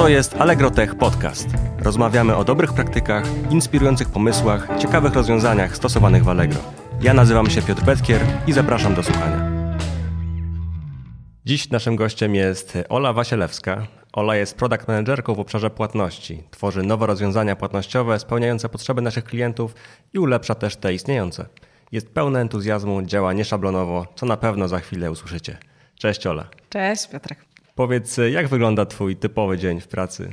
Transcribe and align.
To 0.00 0.08
jest 0.08 0.34
Allegro 0.34 0.70
Tech 0.70 0.94
Podcast. 0.94 1.48
Rozmawiamy 1.78 2.36
o 2.36 2.44
dobrych 2.44 2.72
praktykach, 2.72 3.24
inspirujących 3.50 4.08
pomysłach, 4.08 4.68
ciekawych 4.78 5.14
rozwiązaniach 5.14 5.76
stosowanych 5.76 6.24
w 6.24 6.28
Allegro. 6.28 6.60
Ja 7.02 7.14
nazywam 7.14 7.50
się 7.50 7.62
Piotr 7.62 7.84
Petkier 7.84 8.20
i 8.46 8.52
zapraszam 8.52 8.94
do 8.94 9.02
słuchania. 9.02 9.50
Dziś 11.44 11.70
naszym 11.70 11.96
gościem 11.96 12.34
jest 12.34 12.78
Ola 12.88 13.12
Wasielewska. 13.12 13.86
Ola 14.12 14.36
jest 14.36 14.56
product 14.56 14.88
managerką 14.88 15.34
w 15.34 15.40
obszarze 15.40 15.70
płatności. 15.70 16.42
Tworzy 16.50 16.82
nowe 16.82 17.06
rozwiązania 17.06 17.56
płatnościowe 17.56 18.18
spełniające 18.18 18.68
potrzeby 18.68 19.02
naszych 19.02 19.24
klientów 19.24 19.74
i 20.12 20.18
ulepsza 20.18 20.54
też 20.54 20.76
te 20.76 20.94
istniejące. 20.94 21.46
Jest 21.92 22.14
pełna 22.14 22.40
entuzjazmu, 22.40 23.02
działa 23.02 23.32
nieszablonowo, 23.32 24.06
co 24.14 24.26
na 24.26 24.36
pewno 24.36 24.68
za 24.68 24.78
chwilę 24.78 25.10
usłyszycie. 25.10 25.58
Cześć 25.98 26.26
Ola. 26.26 26.48
Cześć 26.70 27.08
Piotrek. 27.08 27.49
Powiedz, 27.80 28.20
jak 28.32 28.48
wygląda 28.48 28.86
Twój 28.86 29.16
typowy 29.16 29.58
dzień 29.58 29.80
w 29.80 29.88
pracy? 29.88 30.32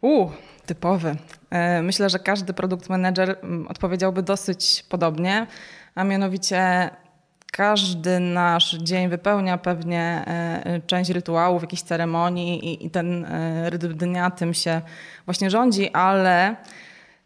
U, 0.00 0.28
typowy. 0.66 1.16
E, 1.50 1.82
myślę, 1.82 2.10
że 2.10 2.18
każdy 2.18 2.52
produkt 2.52 2.88
manager 2.88 3.36
mm, 3.42 3.68
odpowiedziałby 3.68 4.22
dosyć 4.22 4.84
podobnie, 4.88 5.46
a 5.94 6.04
mianowicie 6.04 6.90
każdy 7.52 8.20
nasz 8.20 8.76
dzień 8.78 9.08
wypełnia 9.08 9.58
pewnie 9.58 10.24
e, 10.26 10.80
część 10.86 11.10
rytuałów, 11.10 11.62
jakichś 11.62 11.82
ceremonii 11.82 12.86
i 12.86 12.90
ten 12.90 13.24
e, 13.24 13.70
rytm 13.70 13.94
dnia 13.94 14.30
tym 14.30 14.54
się 14.54 14.80
właśnie 15.24 15.50
rządzi, 15.50 15.90
ale 15.92 16.56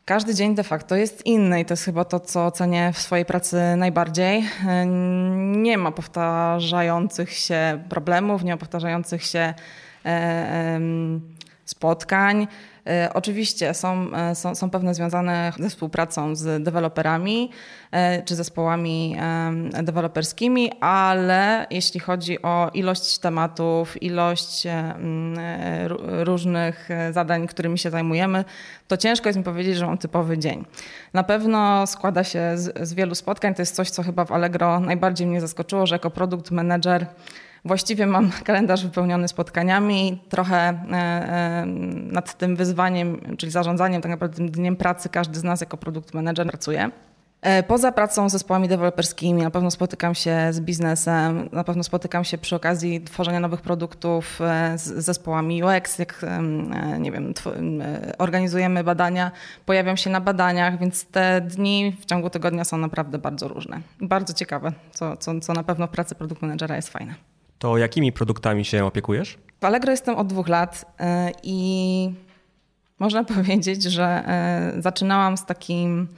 każdy 0.09 0.35
dzień 0.35 0.55
de 0.55 0.65
facto 0.65 0.97
jest 0.97 1.27
inny 1.27 1.61
i 1.61 1.65
to 1.65 1.73
jest 1.73 1.85
chyba 1.85 2.05
to, 2.05 2.21
co 2.21 2.51
cenię 2.51 2.93
w 2.93 2.99
swojej 2.99 3.25
pracy 3.25 3.57
najbardziej. 3.77 4.45
Nie 5.37 5.79
ma 5.79 5.93
powtarzających 5.93 7.33
się 7.33 7.85
problemów, 7.89 8.45
nie 8.45 8.53
ma 8.53 8.57
powtarzających 8.57 9.25
się 9.25 9.55
e, 10.05 10.81
spotkań. 11.65 12.47
E, 12.89 13.11
oczywiście 13.15 13.75
są, 13.75 14.15
e, 14.15 14.35
są, 14.35 14.55
są 14.55 14.71
pewne 14.71 14.95
związane 14.95 15.53
ze 15.59 15.71
współpracą 15.71 16.37
z 16.37 16.63
deweloperami 16.63 17.51
e, 17.91 18.23
czy 18.23 18.35
zespołami 18.35 19.17
deweloperskimi, 19.83 20.73
ale 20.81 21.67
jeśli 21.71 22.01
chodzi 22.01 22.43
o 22.43 22.71
ilość 22.75 23.19
tematów, 23.19 24.03
ilość 24.03 24.67
różnych 26.01 26.89
zadań, 27.11 27.47
którymi 27.47 27.79
się 27.79 27.91
zajmujemy, 27.91 28.45
to 28.89 28.97
ciężko 28.97 29.29
jest 29.29 29.39
mi 29.39 29.45
powiedzieć, 29.45 29.77
że 29.77 29.87
mam 29.87 29.99
typowy 29.99 30.39
dzień. 30.39 30.65
Na 31.13 31.23
pewno 31.23 31.87
składa 31.87 32.25
się 32.25 32.53
z, 32.55 32.89
z 32.89 32.95
wielu 32.95 33.15
spotkań. 33.15 33.55
To 33.55 33.63
jest 33.63 33.75
coś, 33.75 33.91
co 33.91 34.03
chyba 34.03 34.25
w 34.25 34.33
Allegro 34.33 34.81
najbardziej 34.81 35.27
mnie 35.27 35.41
zaskoczyło, 35.41 35.87
że 35.87 35.95
jako 35.95 36.11
produkt 36.11 36.51
manager 36.51 37.07
Właściwie 37.65 38.07
mam 38.07 38.31
kalendarz 38.45 38.85
wypełniony 38.85 39.29
spotkaniami, 39.29 40.23
trochę 40.29 40.57
e, 40.57 40.95
e, 40.95 41.67
nad 42.13 42.39
tym 42.39 42.57
wyzwaniem, 42.57 43.37
czyli 43.39 43.53
zarządzaniem 43.53 44.03
tak 44.03 44.11
naprawdę 44.11 44.37
tym 44.37 44.51
dniem 44.51 44.77
pracy 44.77 45.09
każdy 45.09 45.39
z 45.39 45.45
nas 45.45 45.61
jako 45.61 45.77
produkt 45.77 46.15
manager 46.15 46.47
pracuje. 46.47 46.91
E, 47.43 47.63
poza 47.63 47.93
pracą 47.93 48.29
z 48.29 48.33
zespołami 48.33 48.69
deweloperskimi 48.69 49.43
na 49.43 49.51
pewno 49.51 49.71
spotykam 49.71 50.15
się 50.15 50.37
z 50.51 50.61
biznesem, 50.61 51.49
na 51.53 51.65
pewno 51.65 51.85
spotykam 51.85 52.25
się 52.25 52.39
przy 52.39 52.57
okazji 52.57 53.01
tworzenia 53.01 53.41
nowych 53.41 53.61
produktów 53.61 54.41
z 54.77 54.83
zespołami 54.83 55.63
UX, 55.63 55.99
jak 55.99 56.27
nie 56.99 57.13
wiem, 57.13 57.35
organizujemy 58.19 58.85
badania, 58.85 59.31
pojawiam 59.67 59.97
się 59.97 60.11
na 60.11 60.21
badaniach, 60.21 60.79
więc 60.79 61.05
te 61.05 61.41
dni 61.41 61.97
w 62.01 62.05
ciągu 62.05 62.31
tygodnia 62.31 62.65
są 62.65 62.79
naprawdę 62.79 63.19
bardzo 63.19 63.49
różne. 63.49 63.81
Bardzo 64.01 64.35
ciekawe, 64.35 64.73
co, 64.91 65.17
co, 65.17 65.41
co 65.41 65.53
na 65.53 65.63
pewno 65.63 65.87
w 65.87 65.91
pracy 65.91 66.15
produkt 66.15 66.43
managera 66.43 66.77
jest 66.77 66.89
fajne. 66.89 67.15
To 67.59 67.79
jakimi 67.79 68.13
produktami 68.13 68.65
się 68.65 68.85
opiekujesz? 68.85 69.39
W 69.61 69.65
Allegro 69.65 69.91
jestem 69.91 70.17
od 70.17 70.27
dwóch 70.27 70.49
lat 70.49 70.85
e, 71.01 71.31
i 71.43 72.11
można 72.99 73.25
powiedzieć, 73.35 73.83
że 73.83 74.05
e, 74.05 74.73
zaczynałam 74.83 75.37
z 75.37 75.45
takim 75.45 76.09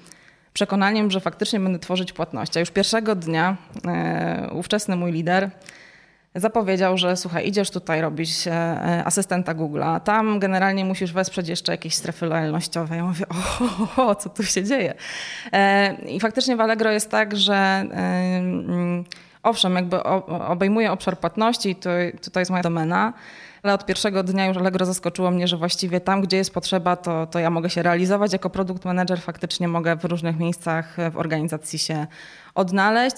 przekonaniem, 0.52 1.10
że 1.10 1.20
faktycznie 1.20 1.60
będę 1.60 1.78
tworzyć 1.78 2.12
płatności. 2.12 2.58
A 2.58 2.60
już 2.60 2.70
pierwszego 2.70 3.14
dnia 3.14 3.56
e, 3.86 4.50
ówczesny 4.52 4.96
mój 4.96 5.12
lider 5.12 5.50
zapowiedział, 6.34 6.98
że 6.98 7.16
słuchaj, 7.16 7.48
idziesz 7.48 7.70
tutaj 7.70 8.00
robić 8.00 8.30
asystenta 9.04 9.54
Google'a, 9.54 10.00
tam 10.00 10.38
generalnie 10.38 10.84
musisz 10.84 11.12
wesprzeć 11.12 11.48
jeszcze 11.48 11.72
jakieś 11.72 11.94
strefy 11.94 12.26
lojalnościowe. 12.26 12.96
Ja 12.96 13.04
mówię, 13.04 13.24
o, 13.96 14.14
co 14.14 14.28
tu 14.28 14.42
się 14.42 14.64
dzieje? 14.64 14.94
I 16.06 16.20
faktycznie 16.20 16.56
w 16.56 16.60
Allegro 16.60 16.90
jest 16.90 17.10
tak, 17.10 17.36
że 17.36 17.84
Owszem, 19.42 19.74
jakby 19.74 20.02
obejmuje 20.48 20.92
obszar 20.92 21.18
płatności 21.18 21.76
to, 21.76 21.90
to 22.32 22.38
jest 22.38 22.50
moja 22.50 22.62
domena, 22.62 23.12
ale 23.62 23.74
od 23.74 23.86
pierwszego 23.86 24.22
dnia 24.22 24.46
już 24.46 24.56
Allegro 24.56 24.86
zaskoczyło 24.86 25.30
mnie, 25.30 25.48
że 25.48 25.56
właściwie 25.56 26.00
tam, 26.00 26.20
gdzie 26.20 26.36
jest 26.36 26.54
potrzeba, 26.54 26.96
to, 26.96 27.26
to 27.26 27.38
ja 27.38 27.50
mogę 27.50 27.70
się 27.70 27.82
realizować. 27.82 28.32
Jako 28.32 28.50
produkt 28.50 28.84
manager 28.84 29.20
faktycznie 29.20 29.68
mogę 29.68 29.96
w 29.96 30.04
różnych 30.04 30.38
miejscach 30.38 30.96
w 31.10 31.16
organizacji 31.16 31.78
się 31.78 32.06
odnaleźć. 32.54 33.16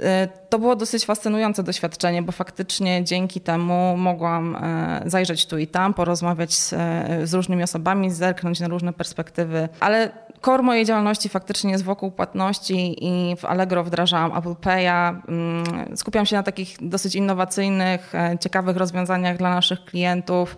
Y, 0.00 0.04
to 0.48 0.58
było 0.58 0.76
dosyć 0.76 1.04
fascynujące 1.04 1.62
doświadczenie, 1.62 2.22
bo 2.22 2.32
faktycznie 2.32 3.04
dzięki 3.04 3.40
temu 3.40 3.96
mogłam 3.96 4.56
e, 4.56 5.02
zajrzeć 5.06 5.46
tu 5.46 5.58
i 5.58 5.66
tam, 5.66 5.94
porozmawiać 5.94 6.54
z, 6.54 6.72
e, 6.72 7.26
z 7.26 7.34
różnymi 7.34 7.62
osobami, 7.62 8.10
zerknąć 8.10 8.60
na 8.60 8.68
różne 8.68 8.92
perspektywy, 8.92 9.68
ale 9.80 10.10
core 10.42 10.62
mojej 10.62 10.84
działalności 10.84 11.28
faktycznie 11.28 11.70
jest 11.70 11.84
wokół 11.84 12.10
płatności 12.10 12.96
i 13.06 13.36
w 13.36 13.44
Allegro 13.44 13.84
wdrażałam 13.84 14.38
Apple 14.38 14.68
Pay'a. 14.68 15.20
Mm, 15.28 15.96
skupiam 15.96 16.26
się 16.26 16.36
na 16.36 16.42
takich 16.42 16.76
dosyć 16.80 17.14
innowacyjnych, 17.14 18.14
e, 18.14 18.38
ciekawych 18.38 18.76
rozwiązaniach 18.76 19.36
dla 19.36 19.54
naszych 19.54 19.84
klientów. 19.84 20.56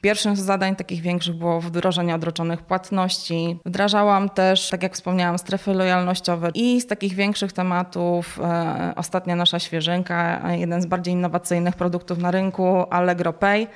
Pierwszym 0.00 0.36
z 0.36 0.40
zadań 0.40 0.76
takich 0.76 1.00
większych 1.00 1.34
było 1.34 1.60
wdrożenie 1.60 2.14
odroczonych 2.14 2.62
płatności. 2.62 3.58
Wdrażałam 3.66 4.28
też, 4.28 4.70
tak 4.70 4.82
jak 4.82 4.94
wspomniałam, 4.94 5.38
strefy 5.38 5.74
lojalnościowe 5.74 6.50
i 6.54 6.80
z 6.80 6.86
takich 6.86 7.14
większych 7.14 7.52
tematów 7.52 8.38
e, 8.42 8.92
ostatnia 8.96 9.36
nasza 9.36 9.58
świeżynka, 9.58 10.50
jeden 10.52 10.82
z 10.82 10.86
bardziej 10.86 11.14
innowacyjnych 11.14 11.76
produktów 11.76 12.18
na 12.18 12.30
rynku, 12.30 12.84
Allegro 12.90 13.32
Pay. 13.32 13.66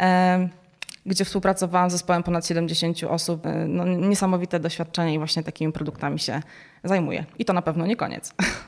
E, 0.00 0.48
gdzie 1.06 1.24
współpracowałam 1.24 1.90
z 1.90 1.92
zespołem 1.92 2.22
ponad 2.22 2.46
70 2.46 3.04
osób. 3.04 3.46
E, 3.46 3.64
no, 3.68 3.84
niesamowite 3.84 4.60
doświadczenie 4.60 5.14
i 5.14 5.18
właśnie 5.18 5.42
takimi 5.42 5.72
produktami 5.72 6.18
się 6.18 6.42
zajmuję. 6.84 7.24
I 7.38 7.44
to 7.44 7.52
na 7.52 7.62
pewno 7.62 7.86
nie 7.86 7.96
koniec. 7.96 8.34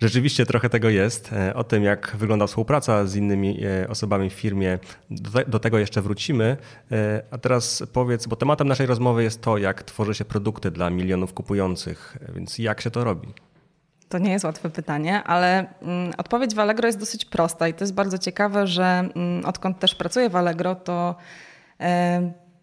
Rzeczywiście 0.00 0.46
trochę 0.46 0.68
tego 0.68 0.88
jest. 0.88 1.32
E, 1.32 1.54
o 1.54 1.64
tym, 1.64 1.84
jak 1.84 2.16
wygląda 2.16 2.46
współpraca 2.46 3.06
z 3.06 3.16
innymi 3.16 3.64
e, 3.64 3.88
osobami 3.88 4.30
w 4.30 4.32
firmie, 4.32 4.78
do, 5.46 5.58
tego 5.58 5.78
jeszcze 5.78 6.02
wrócimy. 6.02 6.56
A 7.30 7.38
teraz 7.38 7.82
powiedz, 7.92 8.26
bo 8.26 8.36
tematem 8.36 8.68
naszej 8.68 8.86
rozmowy 8.86 9.22
jest 9.22 9.42
to, 9.42 9.58
jak 9.58 9.82
tworzy 9.82 10.14
się 10.14 10.24
produkty 10.24 10.70
dla 10.70 10.90
milionów 10.90 11.34
kupujących, 11.34 12.16
więc 12.34 12.58
jak 12.58 12.80
się 12.80 12.90
to 12.90 13.04
robi? 13.04 13.28
To 14.08 14.18
nie 14.18 14.32
jest 14.32 14.44
łatwe 14.44 14.70
pytanie, 14.70 15.22
ale 15.22 15.74
mm, 15.82 16.12
odpowiedź 16.18 16.54
w 16.54 16.58
Allegro 16.58 16.86
jest 16.86 16.98
dosyć 16.98 17.24
prosta 17.24 17.68
i 17.68 17.74
to 17.74 17.84
jest 17.84 17.94
bardzo 17.94 18.18
ciekawe, 18.18 18.66
że 18.66 19.08
mm, 19.16 19.44
odkąd 19.44 19.78
też 19.78 19.94
pracuję 19.94 20.30
w 20.30 20.36
Allegro, 20.36 20.74
to 20.74 21.14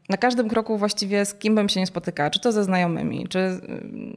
na 0.09 0.17
każdym 0.17 0.49
kroku 0.49 0.77
właściwie 0.77 1.25
z 1.25 1.33
kim 1.33 1.55
bym 1.55 1.69
się 1.69 1.79
nie 1.79 1.87
spotykała, 1.87 2.29
czy 2.29 2.39
to 2.39 2.51
ze 2.51 2.63
znajomymi, 2.63 3.27
czy 3.27 3.61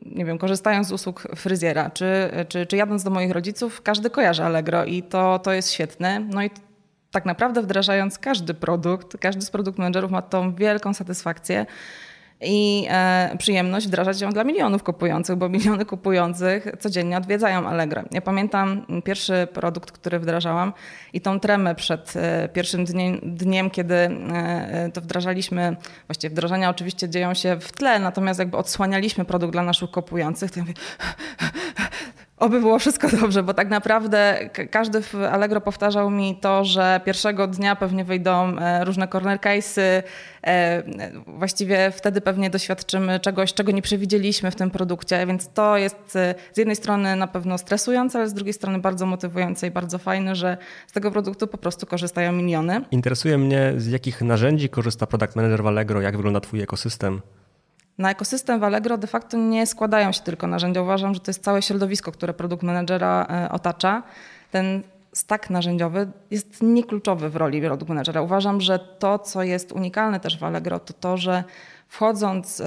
nie 0.06 0.24
wiem, 0.24 0.38
korzystając 0.38 0.86
z 0.86 0.92
usług 0.92 1.28
fryzjera, 1.36 1.90
czy, 1.90 2.30
czy, 2.48 2.66
czy 2.66 2.76
jadąc 2.76 3.02
do 3.02 3.10
moich 3.10 3.30
rodziców, 3.30 3.82
każdy 3.82 4.10
kojarzy 4.10 4.44
Allegro 4.44 4.84
i 4.84 5.02
to, 5.02 5.38
to 5.38 5.52
jest 5.52 5.72
świetne. 5.72 6.20
No 6.20 6.42
i 6.42 6.50
tak 7.10 7.24
naprawdę 7.24 7.62
wdrażając 7.62 8.18
każdy 8.18 8.54
produkt, 8.54 9.16
każdy 9.18 9.42
z 9.42 9.50
produkt 9.50 9.78
managerów 9.78 10.10
ma 10.10 10.22
tą 10.22 10.54
wielką 10.54 10.94
satysfakcję, 10.94 11.66
i 12.42 12.86
e, 12.90 13.36
przyjemność 13.38 13.86
wdrażać 13.86 14.20
ją 14.20 14.30
dla 14.30 14.44
milionów 14.44 14.82
kupujących, 14.82 15.36
bo 15.36 15.48
miliony 15.48 15.84
kupujących 15.84 16.66
codziennie 16.78 17.16
odwiedzają 17.16 17.68
Allegro. 17.68 18.02
Ja 18.10 18.20
pamiętam 18.20 18.86
pierwszy 19.04 19.48
produkt, 19.52 19.92
który 19.92 20.18
wdrażałam 20.18 20.72
i 21.12 21.20
tą 21.20 21.40
tremę 21.40 21.74
przed 21.74 22.12
e, 22.16 22.48
pierwszym 22.48 22.84
dniem, 22.84 23.20
dniem, 23.22 23.70
kiedy 23.70 23.94
e, 23.94 24.90
to 24.94 25.00
wdrażaliśmy, 25.00 25.76
właściwie 26.06 26.30
wdrożenia 26.30 26.70
oczywiście 26.70 27.08
dzieją 27.08 27.34
się 27.34 27.56
w 27.60 27.72
tle, 27.72 27.98
natomiast 27.98 28.38
jakby 28.38 28.56
odsłanialiśmy 28.56 29.24
produkt 29.24 29.52
dla 29.52 29.62
naszych 29.62 29.90
kupujących, 29.90 30.50
to 30.50 30.60
ja 30.60 30.64
mówię, 30.64 30.74
Oby 32.40 32.60
było 32.60 32.78
wszystko 32.78 33.08
dobrze, 33.20 33.42
bo 33.42 33.54
tak 33.54 33.68
naprawdę 33.68 34.50
każdy 34.70 35.02
w 35.02 35.14
Allegro 35.14 35.60
powtarzał 35.60 36.10
mi 36.10 36.36
to, 36.36 36.64
że 36.64 37.00
pierwszego 37.04 37.46
dnia 37.46 37.76
pewnie 37.76 38.04
wyjdą 38.04 38.58
e, 38.58 38.84
różne 38.84 39.08
corner 39.08 39.38
case'y. 39.38 40.02
E, 40.46 40.82
właściwie 41.26 41.90
wtedy 41.90 42.20
pewnie 42.20 42.50
doświadczymy 42.50 43.20
czegoś, 43.20 43.54
czego 43.54 43.72
nie 43.72 43.82
przewidzieliśmy 43.82 44.50
w 44.50 44.54
tym 44.54 44.70
produkcie, 44.70 45.26
więc 45.26 45.48
to 45.54 45.76
jest 45.76 46.16
e, 46.16 46.34
z 46.52 46.56
jednej 46.58 46.76
strony 46.76 47.16
na 47.16 47.26
pewno 47.26 47.58
stresujące, 47.58 48.18
ale 48.18 48.28
z 48.28 48.34
drugiej 48.34 48.54
strony 48.54 48.78
bardzo 48.78 49.06
motywujące 49.06 49.66
i 49.66 49.70
bardzo 49.70 49.98
fajne, 49.98 50.34
że 50.34 50.56
z 50.86 50.92
tego 50.92 51.10
produktu 51.10 51.46
po 51.46 51.58
prostu 51.58 51.86
korzystają 51.86 52.32
miliony. 52.32 52.84
Interesuje 52.90 53.38
mnie, 53.38 53.72
z 53.76 53.86
jakich 53.86 54.22
narzędzi 54.22 54.68
korzysta 54.68 55.06
product 55.06 55.36
manager 55.36 55.62
w 55.62 55.66
Allegro, 55.66 56.00
jak 56.00 56.16
wygląda 56.16 56.40
Twój 56.40 56.60
ekosystem? 56.60 57.20
Na 58.00 58.10
ekosystem 58.10 58.60
w 58.60 58.64
Allegro 58.64 58.98
de 58.98 59.06
facto 59.06 59.36
nie 59.36 59.66
składają 59.66 60.12
się 60.12 60.20
tylko 60.20 60.46
narzędzia. 60.46 60.82
Uważam, 60.82 61.14
że 61.14 61.20
to 61.20 61.30
jest 61.30 61.44
całe 61.44 61.62
środowisko, 61.62 62.12
które 62.12 62.34
produkt 62.34 62.62
managera 62.62 63.26
e, 63.30 63.52
otacza. 63.52 64.02
Ten 64.50 64.82
stak 65.12 65.50
narzędziowy 65.50 66.10
jest 66.30 66.62
niekluczowy 66.62 67.30
w 67.30 67.36
roli 67.36 67.60
product 67.62 67.88
managera. 67.88 68.22
Uważam, 68.22 68.60
że 68.60 68.78
to, 68.78 69.18
co 69.18 69.42
jest 69.42 69.72
unikalne 69.72 70.20
też 70.20 70.38
w 70.38 70.44
Allegro, 70.44 70.78
to 70.78 70.92
to, 70.92 71.16
że 71.16 71.44
wchodząc 71.88 72.62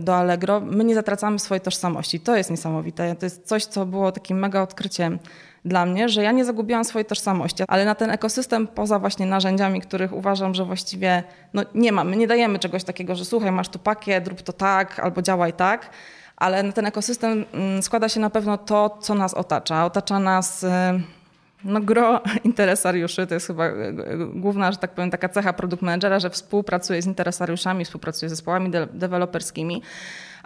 do 0.00 0.16
Allegro, 0.16 0.60
my 0.60 0.84
nie 0.84 0.94
zatracamy 0.94 1.38
swojej 1.38 1.60
tożsamości. 1.60 2.20
To 2.20 2.36
jest 2.36 2.50
niesamowite. 2.50 3.14
To 3.14 3.26
jest 3.26 3.46
coś, 3.46 3.64
co 3.64 3.86
było 3.86 4.12
takim 4.12 4.38
mega 4.38 4.62
odkryciem 4.62 5.18
dla 5.66 5.86
mnie, 5.86 6.08
że 6.08 6.22
ja 6.22 6.32
nie 6.32 6.44
zagubiłam 6.44 6.84
swojej 6.84 7.06
tożsamości, 7.06 7.64
ale 7.68 7.84
na 7.84 7.94
ten 7.94 8.10
ekosystem 8.10 8.66
poza 8.66 8.98
właśnie 8.98 9.26
narzędziami, 9.26 9.80
których 9.80 10.12
uważam, 10.12 10.54
że 10.54 10.64
właściwie 10.64 11.22
no, 11.54 11.62
nie 11.74 11.92
ma. 11.92 12.04
My 12.04 12.16
nie 12.16 12.26
dajemy 12.26 12.58
czegoś 12.58 12.84
takiego, 12.84 13.14
że 13.14 13.24
słuchaj, 13.24 13.52
masz 13.52 13.68
tu 13.68 13.78
pakiet, 13.78 14.28
rób 14.28 14.42
to 14.42 14.52
tak 14.52 15.00
albo 15.00 15.22
działaj 15.22 15.52
tak, 15.52 15.90
ale 16.36 16.62
na 16.62 16.72
ten 16.72 16.86
ekosystem 16.86 17.44
mm, 17.52 17.82
składa 17.82 18.08
się 18.08 18.20
na 18.20 18.30
pewno 18.30 18.58
to, 18.58 18.98
co 19.00 19.14
nas 19.14 19.34
otacza. 19.34 19.84
Otacza 19.84 20.18
nas 20.18 20.62
y, 20.62 20.68
no, 21.64 21.80
gro 21.80 22.20
interesariuszy, 22.44 23.26
to 23.26 23.34
jest 23.34 23.46
chyba 23.46 23.66
y, 23.66 23.70
y, 23.70 24.26
główna, 24.34 24.72
że 24.72 24.78
tak 24.78 24.94
powiem, 24.94 25.10
taka 25.10 25.28
cecha 25.28 25.52
produkt 25.52 25.82
managera, 25.82 26.18
że 26.18 26.30
współpracuje 26.30 27.02
z 27.02 27.06
interesariuszami, 27.06 27.84
współpracuje 27.84 28.28
z 28.28 28.32
zespołami 28.32 28.70
de 28.70 28.86
deweloperskimi 28.86 29.82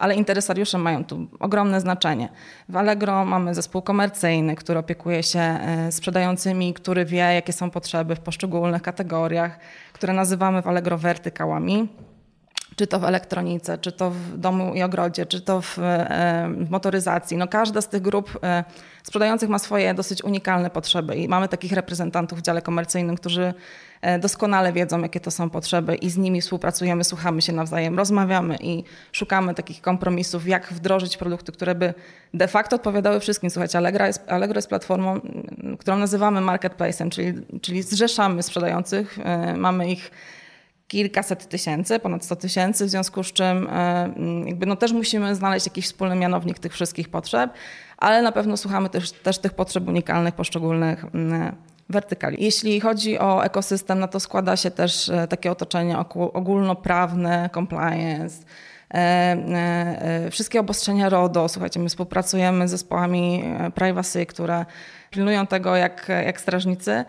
ale 0.01 0.15
interesariusze 0.15 0.79
mają 0.79 1.05
tu 1.05 1.27
ogromne 1.41 1.81
znaczenie. 1.81 2.29
W 2.69 2.77
Allegro 2.77 3.25
mamy 3.25 3.55
zespół 3.55 3.83
komercyjny, 3.83 4.57
który 4.57 4.79
opiekuje 4.79 5.23
się 5.23 5.59
sprzedającymi, 5.91 6.75
który 6.75 7.05
wie, 7.05 7.17
jakie 7.17 7.53
są 7.53 7.71
potrzeby 7.71 8.17
w 8.17 8.21
poszczególnych 8.21 8.83
kategoriach, 8.83 9.59
które 9.93 10.13
nazywamy 10.13 10.63
w 10.63 10.67
Allegro 10.67 10.99
wertykałami 10.99 11.89
czy 12.77 12.87
to 12.87 13.01
w 13.01 13.05
elektronice, 13.05 13.79
czy 13.79 13.93
to 13.93 14.11
w 14.11 14.39
domu 14.39 14.75
i 14.75 14.83
ogrodzie, 14.83 15.27
czy 15.27 15.41
to 15.41 15.61
w, 15.61 15.79
e, 15.79 16.49
w, 16.59 16.71
motoryzacji. 16.71 17.37
No 17.37 17.49
każda 17.49 17.81
z 17.81 17.89
tych 17.89 18.03
grup 18.03 18.39
e, 18.43 18.65
sprzedających 19.03 19.49
ma 19.49 19.59
swoje 19.59 19.95
dosyć 19.95 20.25
unikalne 20.25 20.71
potrzeby 20.71 21.17
i 21.17 21.29
mamy 21.29 21.49
takich 21.49 21.73
reprezentantów 21.73 22.39
w 22.39 22.43
dziale 22.43 22.63
komercyjnym, 22.63 23.17
którzy 23.17 23.55
e, 24.01 24.19
doskonale 24.19 24.73
wiedzą, 24.73 25.03
jakie 25.03 25.21
to 25.21 25.31
są 25.31 25.51
potrzeby 25.51 25.95
i 25.95 26.11
z 26.11 26.17
nimi 26.17 26.41
współpracujemy, 26.41 27.05
słuchamy 27.05 27.43
się 27.43 27.53
nawzajem, 27.53 27.97
rozmawiamy 27.97 28.57
i 28.61 28.85
szukamy 29.13 29.55
takich 29.55 29.81
kompromisów, 29.81 30.49
jak 30.49 30.73
wdrożyć 30.73 31.17
produkty, 31.17 31.53
które 31.53 31.75
by 31.75 31.95
de 32.35 32.49
facto 32.49 32.77
odpowiadały 32.77 33.21
wszystkim. 33.21 33.51
Słuchajcie, 33.51 33.79
Allegro 33.79 34.07
jest, 34.07 34.29
Allegro 34.29 34.59
jest 34.59 34.69
platformą, 34.69 35.21
którą 35.79 35.97
nazywamy 35.97 36.41
marketplace'em, 36.41 37.11
czyli, 37.11 37.33
czyli 37.61 37.83
zrzeszamy 37.83 38.43
sprzedających, 38.43 39.19
mamy 39.57 39.91
ich 39.91 40.11
kilkaset 40.91 41.49
tysięcy, 41.49 41.99
ponad 41.99 42.25
100 42.25 42.37
tysięcy, 42.37 42.87
w 42.87 42.91
związku 42.91 43.25
z 43.25 43.33
czym 43.33 43.69
e, 43.73 44.11
jakby 44.47 44.67
no 44.67 44.77
też 44.77 44.93
musimy 44.93 45.35
znaleźć 45.35 45.67
jakiś 45.67 45.85
wspólny 45.85 46.17
mianownik 46.17 46.59
tych 46.59 46.73
wszystkich 46.73 47.09
potrzeb, 47.09 47.53
ale 47.99 48.23
na 48.23 48.33
pewno 48.33 48.57
słuchamy 48.57 48.89
też, 48.89 49.13
też 49.13 49.39
tych 49.39 49.53
potrzeb 49.53 49.89
unikalnych 49.89 50.35
poszczególnych 50.35 51.05
wertykali. 51.89 52.37
Jeśli 52.41 52.81
chodzi 52.81 53.19
o 53.19 53.45
ekosystem, 53.45 53.99
no 53.99 54.09
to 54.09 54.21
składa 54.21 54.57
się 54.57 54.71
też 54.71 55.09
e, 55.09 55.29
takie 55.29 55.51
otoczenie 55.51 55.97
ogólnoprawne, 56.33 57.51
compliance, 57.55 58.45
e, 58.95 60.29
wszystkie 60.31 60.61
obostrzenia 60.61 61.09
RODO. 61.09 61.49
Słuchajcie, 61.49 61.81
my 61.81 61.89
współpracujemy 61.89 62.69
z 62.69 62.71
zespołami 62.71 63.45
privacy, 63.75 64.27
które 64.27 64.67
pilnują 65.11 65.47
tego 65.47 65.77
jak, 65.77 66.09
jak 66.09 66.41
strażnicy. 66.41 67.05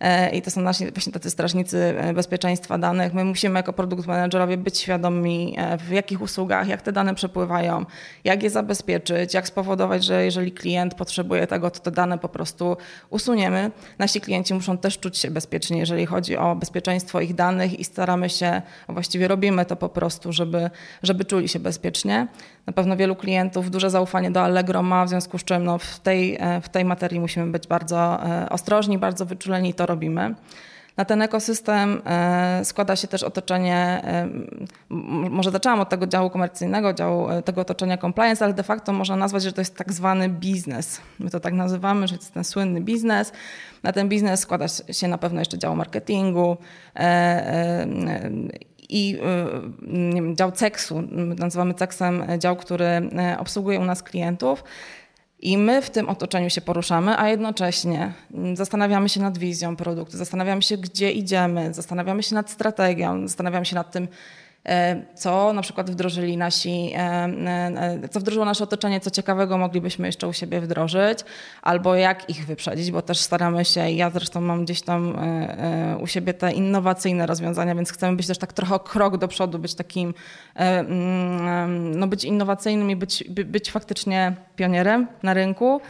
E, 0.00 0.30
i 0.30 0.42
to 0.42 0.50
są 0.50 0.60
nasi 0.60 0.90
właśnie 0.90 1.12
tacy 1.12 1.30
strażnicy 1.30 1.94
e, 1.98 2.14
bezpieczeństwa 2.14 2.78
danych. 2.78 3.14
My 3.14 3.24
musimy 3.24 3.58
jako 3.58 3.72
produkt 3.72 4.06
managerowie 4.06 4.56
być 4.56 4.78
świadomi, 4.78 5.54
e, 5.58 5.78
w 5.78 5.90
jakich 5.90 6.22
usługach, 6.22 6.68
jak 6.68 6.82
te 6.82 6.92
dane 6.92 7.14
przepływają, 7.14 7.84
jak 8.24 8.42
je 8.42 8.50
zabezpieczyć, 8.50 9.34
jak 9.34 9.46
spowodować, 9.46 10.04
że 10.04 10.24
jeżeli 10.24 10.52
klient 10.52 10.94
potrzebuje 10.94 11.46
tego, 11.46 11.70
to 11.70 11.80
te 11.80 11.90
dane 11.90 12.18
po 12.18 12.28
prostu 12.28 12.76
usuniemy. 13.10 13.70
Nasi 13.98 14.20
klienci 14.20 14.54
muszą 14.54 14.78
też 14.78 14.98
czuć 14.98 15.18
się 15.18 15.30
bezpiecznie, 15.30 15.78
jeżeli 15.78 16.06
chodzi 16.06 16.36
o 16.36 16.56
bezpieczeństwo 16.56 17.20
ich 17.20 17.34
danych 17.34 17.80
i 17.80 17.84
staramy 17.84 18.30
się, 18.30 18.62
właściwie 18.88 19.28
robimy 19.28 19.64
to 19.64 19.76
po 19.76 19.88
prostu, 19.88 20.32
żeby, 20.32 20.70
żeby 21.02 21.24
czuli 21.24 21.48
się 21.48 21.58
bezpiecznie. 21.58 22.26
Na 22.66 22.72
pewno 22.72 22.96
wielu 22.96 23.16
klientów 23.16 23.70
duże 23.70 23.90
zaufanie 23.90 24.30
do 24.30 24.42
Allegro 24.42 24.82
ma, 24.82 25.04
w 25.04 25.08
związku 25.08 25.38
z 25.38 25.44
czym 25.44 25.64
no, 25.64 25.78
w, 25.78 26.00
tej, 26.00 26.38
w 26.62 26.68
tej 26.68 26.84
materii 26.84 27.20
musimy 27.20 27.46
być 27.46 27.66
bardzo 27.66 28.18
ostrożni, 28.50 28.98
bardzo 28.98 29.26
wyczuleni 29.26 29.74
to 29.74 29.85
robimy. 29.86 30.34
Na 30.96 31.04
ten 31.04 31.22
ekosystem 31.22 32.02
e, 32.06 32.60
składa 32.64 32.96
się 32.96 33.08
też 33.08 33.22
otoczenie, 33.22 34.02
e, 34.04 34.28
może 35.30 35.50
zaczęłam 35.50 35.80
od 35.80 35.88
tego 35.88 36.06
działu 36.06 36.30
komercyjnego, 36.30 36.92
działu 36.92 37.30
e, 37.30 37.42
tego 37.42 37.60
otoczenia 37.60 37.98
compliance, 37.98 38.44
ale 38.44 38.54
de 38.54 38.62
facto 38.62 38.92
można 38.92 39.16
nazwać, 39.16 39.42
że 39.42 39.52
to 39.52 39.60
jest 39.60 39.76
tak 39.76 39.92
zwany 39.92 40.28
biznes. 40.28 41.00
My 41.18 41.30
to 41.30 41.40
tak 41.40 41.54
nazywamy, 41.54 42.08
że 42.08 42.14
to 42.14 42.22
jest 42.22 42.34
ten 42.34 42.44
słynny 42.44 42.80
biznes. 42.80 43.32
Na 43.82 43.92
ten 43.92 44.08
biznes 44.08 44.40
składa 44.40 44.66
się 44.68 45.08
na 45.08 45.18
pewno 45.18 45.40
jeszcze 45.40 45.58
dział 45.58 45.76
marketingu 45.76 46.56
i 48.88 49.18
wiem, 50.14 50.36
dział 50.36 50.52
CEX-u, 50.52 51.02
nazywamy 51.38 51.74
CEX-em 51.74 52.24
dział, 52.38 52.56
który 52.56 53.10
obsługuje 53.38 53.80
u 53.80 53.84
nas 53.84 54.02
klientów. 54.02 54.64
I 55.40 55.58
my 55.58 55.82
w 55.82 55.90
tym 55.90 56.08
otoczeniu 56.08 56.50
się 56.50 56.60
poruszamy, 56.60 57.18
a 57.18 57.28
jednocześnie 57.28 58.12
zastanawiamy 58.54 59.08
się 59.08 59.20
nad 59.20 59.38
wizją 59.38 59.76
produktu, 59.76 60.16
zastanawiamy 60.16 60.62
się, 60.62 60.76
gdzie 60.76 61.12
idziemy, 61.12 61.74
zastanawiamy 61.74 62.22
się 62.22 62.34
nad 62.34 62.50
strategią, 62.50 63.28
zastanawiamy 63.28 63.66
się 63.66 63.74
nad 63.74 63.92
tym, 63.92 64.08
co 65.14 65.52
na 65.52 65.62
przykład 65.62 65.90
wdrożyli 65.90 66.36
nasi, 66.36 66.92
e, 66.94 66.98
e, 67.00 68.08
co 68.10 68.20
wdrożyło 68.20 68.44
nasze 68.44 68.64
otoczenie, 68.64 69.00
co 69.00 69.10
ciekawego 69.10 69.58
moglibyśmy 69.58 70.06
jeszcze 70.06 70.28
u 70.28 70.32
siebie 70.32 70.60
wdrożyć, 70.60 71.18
albo 71.62 71.94
jak 71.94 72.30
ich 72.30 72.46
wyprzedzić, 72.46 72.90
bo 72.90 73.02
też 73.02 73.18
staramy 73.18 73.64
się, 73.64 73.90
ja 73.90 74.10
zresztą 74.10 74.40
mam 74.40 74.64
gdzieś 74.64 74.82
tam 74.82 75.18
u 76.00 76.06
siebie 76.06 76.34
te 76.34 76.52
innowacyjne 76.52 77.26
rozwiązania, 77.26 77.74
więc 77.74 77.92
chcemy 77.92 78.16
być 78.16 78.26
też 78.26 78.38
tak 78.38 78.52
trochę 78.52 78.78
krok 78.78 79.16
do 79.16 79.28
przodu, 79.28 79.58
być 79.58 79.74
takim, 79.74 80.14
mm, 80.54 81.98
no 81.98 82.06
być 82.06 82.24
innowacyjnym 82.24 82.90
i 82.90 82.96
być, 82.96 83.24
być 83.28 83.70
faktycznie 83.70 84.36
pionierem 84.56 85.06
na 85.22 85.34
rynku. 85.34 85.80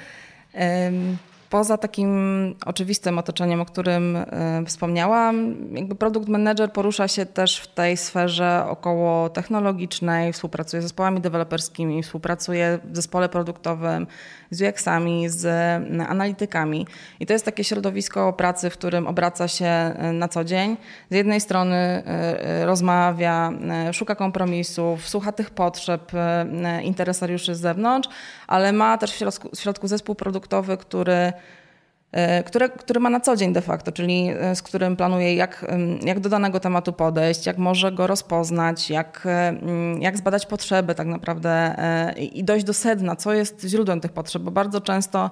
Poza 1.56 1.78
takim 1.78 2.54
oczywistym 2.66 3.18
otoczeniem, 3.18 3.60
o 3.60 3.64
którym 3.64 4.16
e, 4.16 4.64
wspomniałam, 4.66 5.56
jakby 5.72 5.94
produkt 5.94 6.28
manager 6.28 6.72
porusza 6.72 7.08
się 7.08 7.26
też 7.26 7.58
w 7.58 7.66
tej 7.66 7.96
sferze 7.96 8.64
około 8.68 9.28
technologicznej, 9.28 10.32
współpracuje 10.32 10.82
z 10.82 10.84
zespołami 10.84 11.20
deweloperskimi, 11.20 12.02
współpracuje 12.02 12.78
w 12.84 12.96
zespole 12.96 13.28
produktowym 13.28 14.06
z 14.50 14.62
UX-ami, 14.62 15.28
z 15.28 15.46
analitykami. 16.08 16.86
I 17.20 17.26
to 17.26 17.32
jest 17.32 17.44
takie 17.44 17.64
środowisko 17.64 18.32
pracy, 18.32 18.70
w 18.70 18.72
którym 18.72 19.06
obraca 19.06 19.48
się 19.48 19.66
e, 19.66 20.12
na 20.12 20.28
co 20.28 20.44
dzień. 20.44 20.76
Z 21.10 21.14
jednej 21.14 21.40
strony 21.40 21.76
e, 21.76 22.66
rozmawia, 22.66 23.52
szuka 23.92 24.14
kompromisów, 24.14 25.08
słucha 25.08 25.32
tych 25.32 25.50
potrzeb 25.50 26.12
interesariuszy 26.82 27.54
z 27.54 27.60
zewnątrz, 27.60 28.08
ale 28.46 28.72
ma 28.72 28.98
też 28.98 29.12
w 29.12 29.16
środku, 29.16 29.48
w 29.56 29.60
środku 29.60 29.88
zespół 29.88 30.14
produktowy, 30.14 30.76
który 30.76 31.32
które, 32.46 32.68
który 32.68 33.00
ma 33.00 33.10
na 33.10 33.20
co 33.20 33.36
dzień 33.36 33.52
de 33.52 33.60
facto, 33.60 33.92
czyli 33.92 34.28
e, 34.28 34.56
z 34.56 34.62
którym 34.62 34.96
planuje, 34.96 35.34
jak, 35.34 35.66
jak 36.02 36.20
do 36.20 36.28
danego 36.28 36.60
tematu 36.60 36.92
podejść, 36.92 37.46
jak 37.46 37.58
może 37.58 37.92
go 37.92 38.06
rozpoznać, 38.06 38.90
jak, 38.90 39.22
e, 39.26 39.54
jak 40.00 40.18
zbadać 40.18 40.46
potrzeby 40.46 40.94
tak 40.94 41.06
naprawdę 41.06 41.76
i 42.32 42.44
dojść 42.44 42.64
do 42.64 42.74
sedna, 42.74 43.16
co 43.16 43.34
jest 43.34 43.64
źródłem 43.64 44.00
tych 44.00 44.12
potrzeb, 44.12 44.42
bo 44.42 44.50
bardzo 44.50 44.80
często 44.80 45.30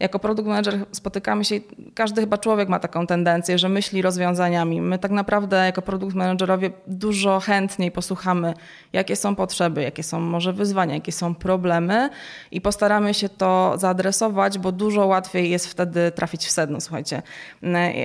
jako 0.00 0.18
produkt 0.18 0.48
manager 0.48 0.86
spotykamy 0.92 1.44
się, 1.44 1.60
każdy 1.94 2.20
chyba 2.20 2.38
człowiek 2.38 2.68
ma 2.68 2.78
taką 2.78 3.06
tendencję, 3.06 3.58
że 3.58 3.68
myśli 3.68 4.02
rozwiązaniami. 4.02 4.80
My 4.80 4.98
tak 4.98 5.10
naprawdę 5.10 5.56
jako 5.56 5.82
produkt 5.82 6.14
managerowie 6.14 6.70
dużo 6.86 7.40
chętniej 7.40 7.90
posłuchamy, 7.90 8.54
jakie 8.92 9.16
są 9.16 9.34
potrzeby, 9.36 9.82
jakie 9.82 10.02
są 10.02 10.20
może 10.20 10.52
wyzwania, 10.52 10.94
jakie 10.94 11.12
są 11.12 11.34
problemy 11.34 12.10
i 12.50 12.60
postaramy 12.60 13.14
się 13.14 13.28
to 13.28 13.74
zaadresować, 13.76 14.58
bo 14.58 14.72
dużo 14.72 15.06
łatwiej 15.06 15.50
jest 15.50 15.66
wtedy 15.66 16.12
trafić 16.16 16.46
w 16.46 16.50
sedno, 16.50 16.80
słuchajcie. 16.80 17.22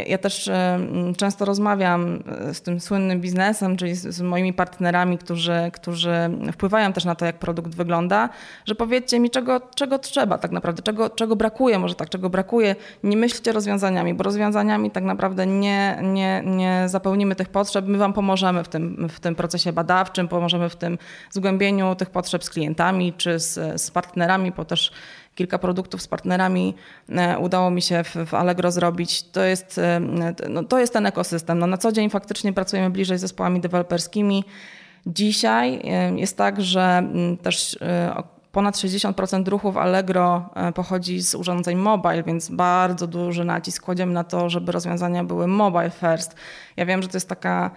Ja 0.07 0.17
też 0.17 0.47
e, 0.47 0.79
często 1.17 1.45
rozmawiam 1.45 2.23
e, 2.49 2.53
z 2.53 2.61
tym 2.61 2.79
słynnym 2.79 3.21
biznesem, 3.21 3.77
czyli 3.77 3.95
z 3.95 4.21
moimi 4.21 4.53
partnerami, 4.53 5.17
którzy, 5.17 5.71
którzy 5.73 6.13
wpływają 6.53 6.93
też 6.93 7.05
na 7.05 7.15
to, 7.15 7.25
jak 7.25 7.39
produkt 7.39 7.75
wygląda, 7.75 8.29
że 8.65 8.75
powiedzcie 8.75 9.19
mi, 9.19 9.29
czego, 9.29 9.61
czego 9.75 9.99
trzeba 9.99 10.37
tak 10.37 10.51
naprawdę, 10.51 10.81
czego, 10.81 11.09
czego 11.09 11.35
brakuje 11.35 11.79
może 11.79 11.95
tak, 11.95 12.09
czego 12.09 12.29
brakuje. 12.29 12.75
Nie 13.03 13.17
myślcie 13.17 13.51
rozwiązaniami, 13.51 14.13
bo 14.13 14.23
rozwiązaniami 14.23 14.91
tak 14.91 15.03
naprawdę 15.03 15.47
nie, 15.47 15.99
nie, 16.03 16.43
nie 16.45 16.83
zapełnimy 16.85 17.35
tych 17.35 17.49
potrzeb. 17.49 17.85
My 17.87 17.97
Wam 17.97 18.13
pomożemy 18.13 18.63
w 18.63 18.67
tym, 18.67 19.09
w 19.09 19.19
tym 19.19 19.35
procesie 19.35 19.73
badawczym, 19.73 20.27
pomożemy 20.27 20.69
w 20.69 20.75
tym 20.75 20.97
zgłębieniu 21.31 21.95
tych 21.95 22.09
potrzeb 22.09 22.43
z 22.43 22.49
klientami 22.49 23.13
czy 23.13 23.39
z, 23.39 23.81
z 23.81 23.91
partnerami, 23.91 24.51
bo 24.51 24.65
też 24.65 24.91
kilka 25.35 25.59
produktów 25.59 26.01
z 26.01 26.07
partnerami 26.07 26.75
e, 27.09 27.39
udało 27.39 27.71
mi 27.71 27.81
się 27.81 28.03
w, 28.03 28.33
Allegro 28.33 28.71
zrobić. 28.71 29.23
To 29.23 29.43
jest, 29.43 29.77
e, 29.77 29.99
no, 30.49 30.63
to 30.63 30.79
jest 30.79 30.93
ten 30.93 31.05
ekosystem. 31.05 31.59
No, 31.59 31.67
na 31.67 31.77
co 31.77 31.91
dzień 31.91 32.09
faktycznie 32.09 32.53
pracujemy 32.53 32.89
bliżej 32.89 33.17
z 33.17 33.21
zespołami 33.21 33.61
deweloperskimi. 33.61 34.43
Dzisiaj 35.05 35.81
e, 35.83 36.19
jest 36.19 36.37
tak, 36.37 36.61
że 36.61 37.03
też 37.41 37.79
ponad 38.51 38.75
60% 38.75 39.47
ruchów 39.47 39.77
Allegro 39.77 40.49
pochodzi 40.75 41.21
z 41.21 41.35
urządzeń 41.35 41.77
mobile, 41.77 42.23
więc 42.23 42.49
bardzo 42.49 43.07
duży 43.07 43.45
nacisk 43.45 43.83
kładziemy 43.83 44.13
na 44.13 44.23
to, 44.23 44.49
żeby 44.49 44.71
rozwiązania 44.71 45.23
były 45.23 45.47
mobile 45.47 45.89
first. 45.89 46.35
Ja 46.77 46.85
wiem, 46.85 47.01
że 47.01 47.07
to 47.07 47.17
jest 47.17 47.29
taka 47.29 47.71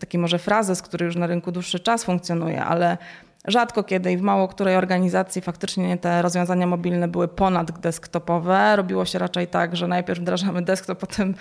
taki 0.00 0.18
może 0.18 0.38
frazes, 0.38 0.82
który 0.82 1.06
już 1.06 1.16
na 1.16 1.26
rynku 1.26 1.52
dłuższy 1.52 1.80
czas 1.80 2.04
funkcjonuje, 2.04 2.64
ale 2.64 2.98
Rzadko 3.48 3.82
kiedy 3.82 4.12
i 4.12 4.16
w 4.16 4.20
mało 4.20 4.48
której 4.48 4.76
organizacji 4.76 5.42
faktycznie 5.42 5.98
te 5.98 6.22
rozwiązania 6.22 6.66
mobilne 6.66 7.08
były 7.08 7.28
ponad 7.28 7.80
desktopowe. 7.80 8.76
Robiło 8.76 9.04
się 9.04 9.18
raczej 9.18 9.46
tak, 9.46 9.76
że 9.76 9.88
najpierw 9.88 10.20
wdrażamy 10.20 10.62
desktop, 10.62 10.98
potem 11.06 11.34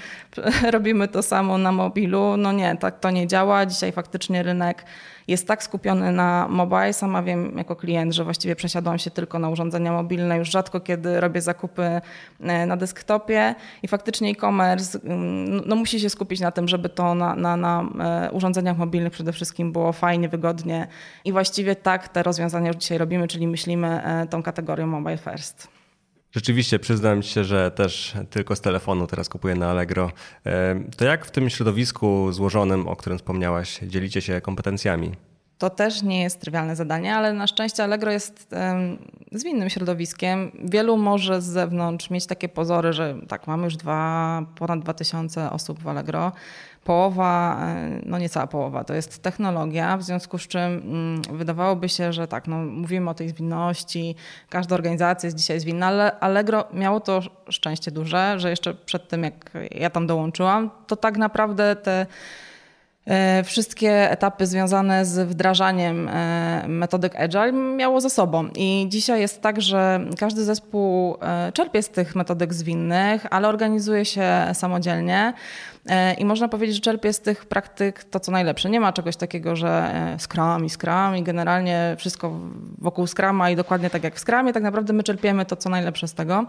robimy 0.71 1.07
to 1.07 1.23
samo 1.23 1.57
na 1.57 1.71
mobilu. 1.71 2.37
No 2.37 2.51
nie, 2.51 2.77
tak 2.77 2.99
to 2.99 3.11
nie 3.11 3.27
działa. 3.27 3.65
Dzisiaj 3.65 3.91
faktycznie 3.91 4.43
rynek 4.43 4.85
jest 5.27 5.47
tak 5.47 5.63
skupiony 5.63 6.11
na 6.11 6.47
mobile. 6.49 6.93
Sama 6.93 7.23
wiem 7.23 7.57
jako 7.57 7.75
klient, 7.75 8.13
że 8.13 8.23
właściwie 8.23 8.55
przesiadłam 8.55 8.99
się 8.99 9.11
tylko 9.11 9.39
na 9.39 9.49
urządzenia 9.49 9.91
mobilne. 9.91 10.37
Już 10.37 10.51
rzadko 10.51 10.79
kiedy 10.79 11.19
robię 11.21 11.41
zakupy 11.41 12.01
e, 12.39 12.65
na 12.65 12.77
desktopie 12.77 13.55
i 13.83 13.87
faktycznie 13.87 14.29
e-commerce 14.29 14.99
mm, 15.03 15.61
no, 15.65 15.75
musi 15.75 15.99
się 15.99 16.09
skupić 16.09 16.39
na 16.39 16.51
tym, 16.51 16.67
żeby 16.67 16.89
to 16.89 17.15
na, 17.15 17.35
na, 17.35 17.57
na 17.57 17.85
e, 17.99 18.31
urządzeniach 18.31 18.77
mobilnych 18.77 19.13
przede 19.13 19.33
wszystkim 19.33 19.71
było 19.71 19.93
fajnie, 19.93 20.29
wygodnie 20.29 20.87
i 21.25 21.31
właściwie 21.31 21.75
tak 21.75 22.07
te 22.07 22.23
rozwiązania 22.23 22.67
już 22.67 22.77
dzisiaj 22.77 22.97
robimy, 22.97 23.27
czyli 23.27 23.47
myślimy 23.47 24.03
e, 24.03 24.27
tą 24.27 24.43
kategorią 24.43 24.87
mobile 24.87 25.17
first. 25.17 25.72
Rzeczywiście 26.35 26.79
przyznam 26.79 27.23
się, 27.23 27.43
że 27.43 27.71
też 27.71 28.13
tylko 28.29 28.55
z 28.55 28.61
telefonu 28.61 29.07
teraz 29.07 29.29
kupuję 29.29 29.55
na 29.55 29.71
Allegro. 29.71 30.11
To 30.97 31.05
jak 31.05 31.25
w 31.25 31.31
tym 31.31 31.49
środowisku 31.49 32.31
złożonym, 32.31 32.87
o 32.87 32.95
którym 32.95 33.17
wspomniałaś, 33.17 33.79
dzielicie 33.79 34.21
się 34.21 34.41
kompetencjami? 34.41 35.11
To 35.63 35.69
też 35.69 36.01
nie 36.01 36.21
jest 36.21 36.39
trywialne 36.39 36.75
zadanie, 36.75 37.15
ale 37.15 37.33
na 37.33 37.47
szczęście 37.47 37.83
Allegro 37.83 38.11
jest 38.11 38.55
zwinnym 39.31 39.69
środowiskiem. 39.69 40.51
Wielu 40.63 40.97
może 40.97 41.41
z 41.41 41.45
zewnątrz 41.45 42.09
mieć 42.09 42.25
takie 42.25 42.49
pozory, 42.49 42.93
że 42.93 43.15
tak, 43.27 43.47
mamy 43.47 43.63
już 43.63 43.77
dwa, 43.77 44.41
ponad 44.55 44.79
2000 44.79 45.51
osób 45.51 45.79
w 45.79 45.87
Allegro 45.87 46.31
połowa, 46.83 47.59
e, 47.61 48.01
no 48.05 48.17
nie 48.17 48.29
cała 48.29 48.47
połowa, 48.47 48.83
to 48.83 48.93
jest 48.93 49.21
technologia, 49.21 49.97
w 49.97 50.03
związku 50.03 50.37
z 50.37 50.47
czym 50.47 50.61
mm, 50.61 51.21
wydawałoby 51.37 51.89
się, 51.89 52.13
że 52.13 52.27
tak, 52.27 52.47
no 52.47 52.57
mówimy 52.57 53.09
o 53.09 53.13
tej 53.13 53.29
zwinności, 53.29 54.15
każda 54.49 54.75
organizacja 54.75 55.27
jest 55.27 55.37
dzisiaj 55.37 55.59
zwinna, 55.59 55.87
ale 55.87 56.19
Allegro 56.19 56.65
miało 56.73 56.99
to 56.99 57.21
szczęście 57.49 57.91
duże, 57.91 58.39
że 58.39 58.49
jeszcze 58.49 58.73
przed 58.73 59.07
tym 59.07 59.23
jak 59.23 59.51
ja 59.71 59.89
tam 59.89 60.07
dołączyłam, 60.07 60.69
to 60.87 60.95
tak 60.95 61.17
naprawdę 61.17 61.75
te 61.75 62.05
wszystkie 63.43 64.11
etapy 64.11 64.47
związane 64.47 65.05
z 65.05 65.27
wdrażaniem 65.29 66.09
e, 66.09 66.65
metodyk 66.67 67.15
Agile 67.15 67.51
miało 67.51 68.01
za 68.01 68.09
sobą. 68.09 68.47
I 68.55 68.85
dzisiaj 68.89 69.21
jest 69.21 69.41
tak, 69.41 69.61
że 69.61 69.99
każdy 70.19 70.43
zespół 70.43 71.17
czerpie 71.53 71.83
z 71.83 71.89
tych 71.89 72.15
metodyk 72.15 72.53
zwinnych, 72.53 73.25
ale 73.29 73.47
organizuje 73.47 74.05
się 74.05 74.31
samodzielnie. 74.53 75.33
E, 75.89 76.13
I 76.13 76.25
można 76.25 76.47
powiedzieć, 76.47 76.75
że 76.75 76.81
czerpię 76.81 77.13
z 77.13 77.19
tych 77.19 77.45
praktyk 77.45 78.03
to, 78.03 78.19
co 78.19 78.31
najlepsze. 78.31 78.69
Nie 78.69 78.79
ma 78.79 78.93
czegoś 78.93 79.15
takiego, 79.15 79.55
że 79.55 79.69
e, 79.69 80.17
Scrum 80.19 80.65
i 80.65 80.69
Scrum 80.69 81.17
i 81.17 81.23
generalnie 81.23 81.95
wszystko 81.97 82.39
wokół 82.77 83.07
Scruma 83.07 83.49
i 83.49 83.55
dokładnie 83.55 83.89
tak 83.89 84.03
jak 84.03 84.15
w 84.15 84.19
Scrumie. 84.19 84.53
Tak 84.53 84.63
naprawdę 84.63 84.93
my 84.93 85.03
czerpiemy 85.03 85.45
to, 85.45 85.55
co 85.55 85.69
najlepsze 85.69 86.07
z 86.07 86.13
tego. 86.13 86.45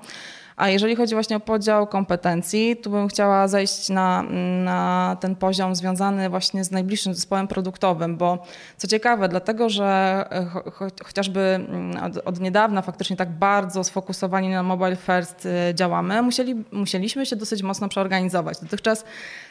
A 0.57 0.69
jeżeli 0.69 0.97
chodzi 0.97 1.15
właśnie 1.15 1.37
o 1.37 1.41
podział 1.41 1.87
kompetencji, 1.87 2.77
tu 2.77 2.91
bym 2.91 3.09
chciała 3.09 3.49
zejść 3.49 3.89
na, 3.89 4.23
na 4.65 5.17
ten 5.21 5.37
poziom 5.37 5.75
związany 5.75 6.31
właśnie 6.31 6.65
z 6.65 6.71
najbliższym 6.71 7.15
zespołem 7.15 7.49
produktowym, 7.49 8.17
bo 8.17 8.47
co 8.77 8.89
ciekawe, 8.89 9.29
dlatego 9.29 9.69
że 9.69 9.85
e, 10.31 10.47
cho, 10.47 10.87
chociażby 11.05 11.41
mm, 11.41 12.05
od, 12.05 12.17
od, 12.17 12.41
niedawna 12.41 12.83
faktycznie 12.83 13.17
tak 13.17 13.31
bardzo 13.31 13.85
sfokusowani 13.85 14.49
na 14.49 14.63
mobile 14.63 14.97
first 14.97 15.49
działamy, 15.75 16.23
musieli, 16.23 16.65
musieliśmy 16.73 17.27
się 17.27 17.37
dosyć 17.37 17.63
mocno 17.63 17.89
przeorganizować. 17.89 18.61
Dotychczas 18.61 19.05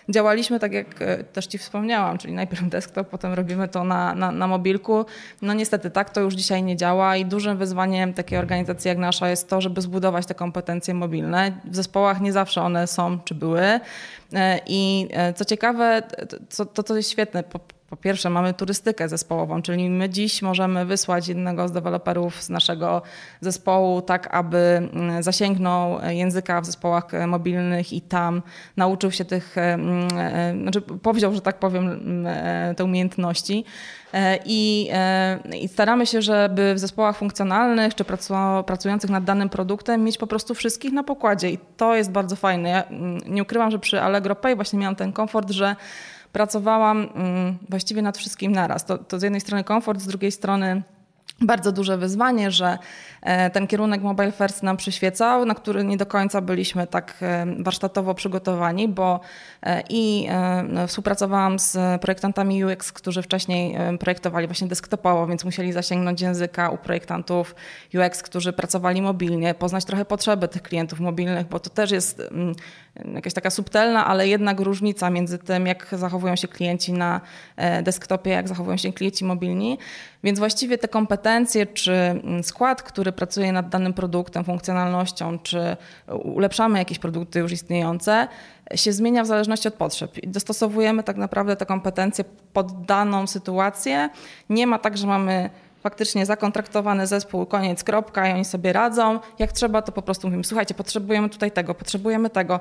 działaliśmy 0.10 0.60
tak, 0.60 0.74
jak 0.74 1.02
e, 1.02 1.24
też 1.24 1.48
Ci 1.48 1.58
wspomniałam, 1.58 2.18
czyli 2.18 2.34
najpierw 2.34 2.70
desktop, 2.70 3.10
potem 3.10 3.34
robimy 3.34 3.68
to 3.68 3.84
na, 3.84 4.16
na, 4.16 4.32
na 4.32 4.48
mobilku. 4.48 5.06
No 5.42 5.54
niestety 5.54 5.92
tak 5.92 6.10
to 6.10 6.22
już 6.22 6.34
dzisiaj 6.34 6.64
nie 6.64 6.78
działa 6.78 7.18
i 7.18 7.26
dużym 7.26 7.58
wyzwaniem 7.58 8.14
takiej 8.14 8.40
organizacji 8.40 8.90
jak 8.90 8.98
nasza 8.98 9.30
jest 9.30 9.50
to, 9.50 9.62
żeby 9.62 9.82
zbudować 9.82 10.26
te 10.26 10.36
kompetencje 10.36 10.94
mobilne. 10.94 11.52
W 11.66 11.76
zespołach 11.76 12.22
nie 12.22 12.34
zawsze 12.34 12.62
one 12.62 12.88
są 12.88 13.20
czy 13.20 13.36
były. 13.36 13.80
E, 14.34 14.60
I 14.68 15.08
e, 15.12 15.34
co 15.34 15.46
ciekawe, 15.46 16.04
to, 16.76 16.84
to, 16.84 16.96
jest 16.96 17.12
świetne, 17.12 17.44
po 17.94 17.98
pierwsze, 17.98 18.30
mamy 18.30 18.54
turystykę 18.54 19.10
zespołową, 19.10 19.62
czyli 19.62 19.90
my 19.90 20.10
dziś 20.10 20.42
możemy 20.42 20.86
wysłać 20.86 21.28
jednego 21.28 21.68
z 21.68 21.72
deweloperów 21.72 22.44
z 22.44 22.50
naszego 22.50 23.02
zespołu, 23.42 24.02
tak 24.02 24.36
aby 24.36 24.58
mm, 24.58 25.24
zasięgnął 25.24 26.00
języka 26.08 26.62
w 26.62 26.66
zespołach 26.66 27.08
mobilnych 27.28 27.94
i 27.94 28.02
tam 28.02 28.42
nauczył 28.78 29.12
się 29.12 29.26
tych, 29.26 29.58
mm, 29.58 30.08
e, 30.18 30.54
znaczy 30.62 30.82
powziął, 30.82 31.34
że 31.34 31.42
tak 31.42 31.60
powiem, 31.60 31.88
mm, 31.88 32.28
e, 32.28 32.76
te 32.76 32.84
umiejętności. 32.84 33.66
E, 34.14 34.40
I, 34.46 34.90
I, 35.62 35.68
staramy 35.68 36.06
się, 36.06 36.22
żeby 36.22 36.74
w 36.74 36.80
zespołach 36.80 37.18
funkcjonalnych 37.18 37.96
czy 37.96 38.06
pracujących 38.66 39.10
nad 39.10 39.24
danym 39.24 39.50
produktem 39.50 40.04
mieć 40.04 40.18
po 40.18 40.28
prostu 40.28 40.56
wszystkich 40.56 40.94
na 40.94 41.04
pokładzie. 41.04 41.50
I 41.50 41.60
to 41.78 41.96
jest 41.96 42.12
bardzo 42.12 42.36
fajne. 42.36 42.70
Ja 42.70 42.84
nie 43.26 43.42
ukrywam, 43.42 43.72
że 43.72 43.80
przy 43.80 44.02
Allegro 44.02 44.36
Pay 44.36 44.56
właśnie 44.56 44.80
miałam 44.80 44.96
ten 44.96 45.14
komfort, 45.14 45.52
że 45.52 45.76
pracowałam 46.34 47.10
mm, 47.16 47.58
właściwie 47.70 48.02
nad 48.02 48.18
wszystkim 48.18 48.52
naraz. 48.52 48.86
To, 48.86 48.98
to 48.98 49.20
z 49.20 49.24
jednej 49.24 49.42
strony 49.42 49.64
komfort, 49.64 50.00
z 50.00 50.08
drugiej 50.08 50.32
strony 50.32 50.82
bardzo 51.42 51.72
duże 51.72 51.98
wyzwanie, 51.98 52.52
że 52.52 52.78
e, 53.22 53.50
ten 53.50 53.68
kierunek 53.68 54.02
Mobile 54.02 54.32
First 54.32 54.64
nam 54.64 54.78
przyświecał, 54.78 55.46
na 55.46 55.56
który 55.56 55.84
nie 55.84 55.98
do 55.98 56.06
końca 56.06 56.42
byliśmy 56.42 56.88
tak 56.88 57.16
e, 57.22 57.46
warsztatowo 57.60 58.14
przygotowani, 58.14 58.88
bo 58.88 59.20
i 59.90 60.28
współpracowałam 60.88 61.60
z 61.60 62.02
projektantami 62.02 62.66
UX, 62.66 62.92
którzy 62.92 63.22
wcześniej 63.22 63.78
projektowali 64.00 64.48
właśnie 64.48 64.68
desktopowo, 64.68 65.28
więc 65.28 65.46
musieli 65.46 65.72
zasięgnąć 65.72 66.22
języka 66.22 66.70
u 66.70 66.78
projektantów 66.78 67.56
UX, 67.94 68.24
którzy 68.24 68.54
pracowali 68.54 69.02
mobilnie, 69.02 69.54
poznać 69.54 69.86
trochę 69.86 70.06
potrzeby 70.06 70.48
tych 70.48 70.62
klientów 70.62 71.00
mobilnych, 71.00 71.48
bo 71.48 71.60
to 71.60 71.70
też 71.70 71.92
jest 71.92 72.20
mm, 72.20 72.56
jakaś 73.14 73.34
taka 73.34 73.50
subtelna, 73.50 74.06
ale 74.06 74.28
jednak 74.28 74.60
różnica 74.60 75.10
między 75.10 75.38
tym, 75.38 75.68
jak 75.68 75.88
zachowują 75.92 76.36
się 76.36 76.48
klienci 76.48 76.94
na 76.94 77.22
desktopie, 77.84 78.30
jak 78.30 78.48
zachowują 78.48 78.78
się 78.78 78.94
klienci 78.94 79.26
mobilni. 79.26 79.78
Więc 80.24 80.40
właściwie 80.40 80.78
te 80.78 80.88
kompetencje 80.88 81.66
czy 81.66 81.94
mm, 81.94 82.44
skład, 82.44 82.84
który 82.84 83.12
pracuje 83.12 83.52
nad 83.52 83.70
danym 83.70 83.94
produktem, 83.94 84.44
funkcjonalnością, 84.44 85.40
czy 85.40 85.78
ulepszamy 86.08 86.80
jakieś 86.80 87.00
produkty 87.00 87.40
już 87.40 87.52
istniejące, 87.52 88.28
się 88.76 88.94
zmienia 88.94 89.24
w 89.24 89.28
zależności 89.28 89.68
od 89.68 89.74
potrzeb. 89.74 90.18
I 90.18 90.28
dostosowujemy 90.28 91.04
tak 91.04 91.18
naprawdę 91.18 91.56
te 91.56 91.66
kompetencje 91.66 92.26
pod 92.54 92.86
daną 92.86 93.28
sytuację. 93.28 94.10
Nie 94.50 94.68
ma 94.68 94.80
tak, 94.80 94.98
że 94.98 95.08
mamy 95.08 95.50
faktycznie 95.84 96.26
zakontraktowany 96.26 97.08
zespół, 97.08 97.46
koniec, 97.46 97.84
kropka 97.84 98.30
i 98.30 98.34
oni 98.34 98.46
sobie 98.46 98.74
radzą. 98.74 99.20
Jak 99.40 99.52
trzeba, 99.52 99.82
to 99.82 99.92
po 99.92 100.02
prostu 100.02 100.28
mówimy, 100.28 100.44
słuchajcie, 100.44 100.74
potrzebujemy 100.74 101.30
tutaj 101.30 101.52
tego, 101.52 101.74
potrzebujemy 101.74 102.30
tego 102.30 102.60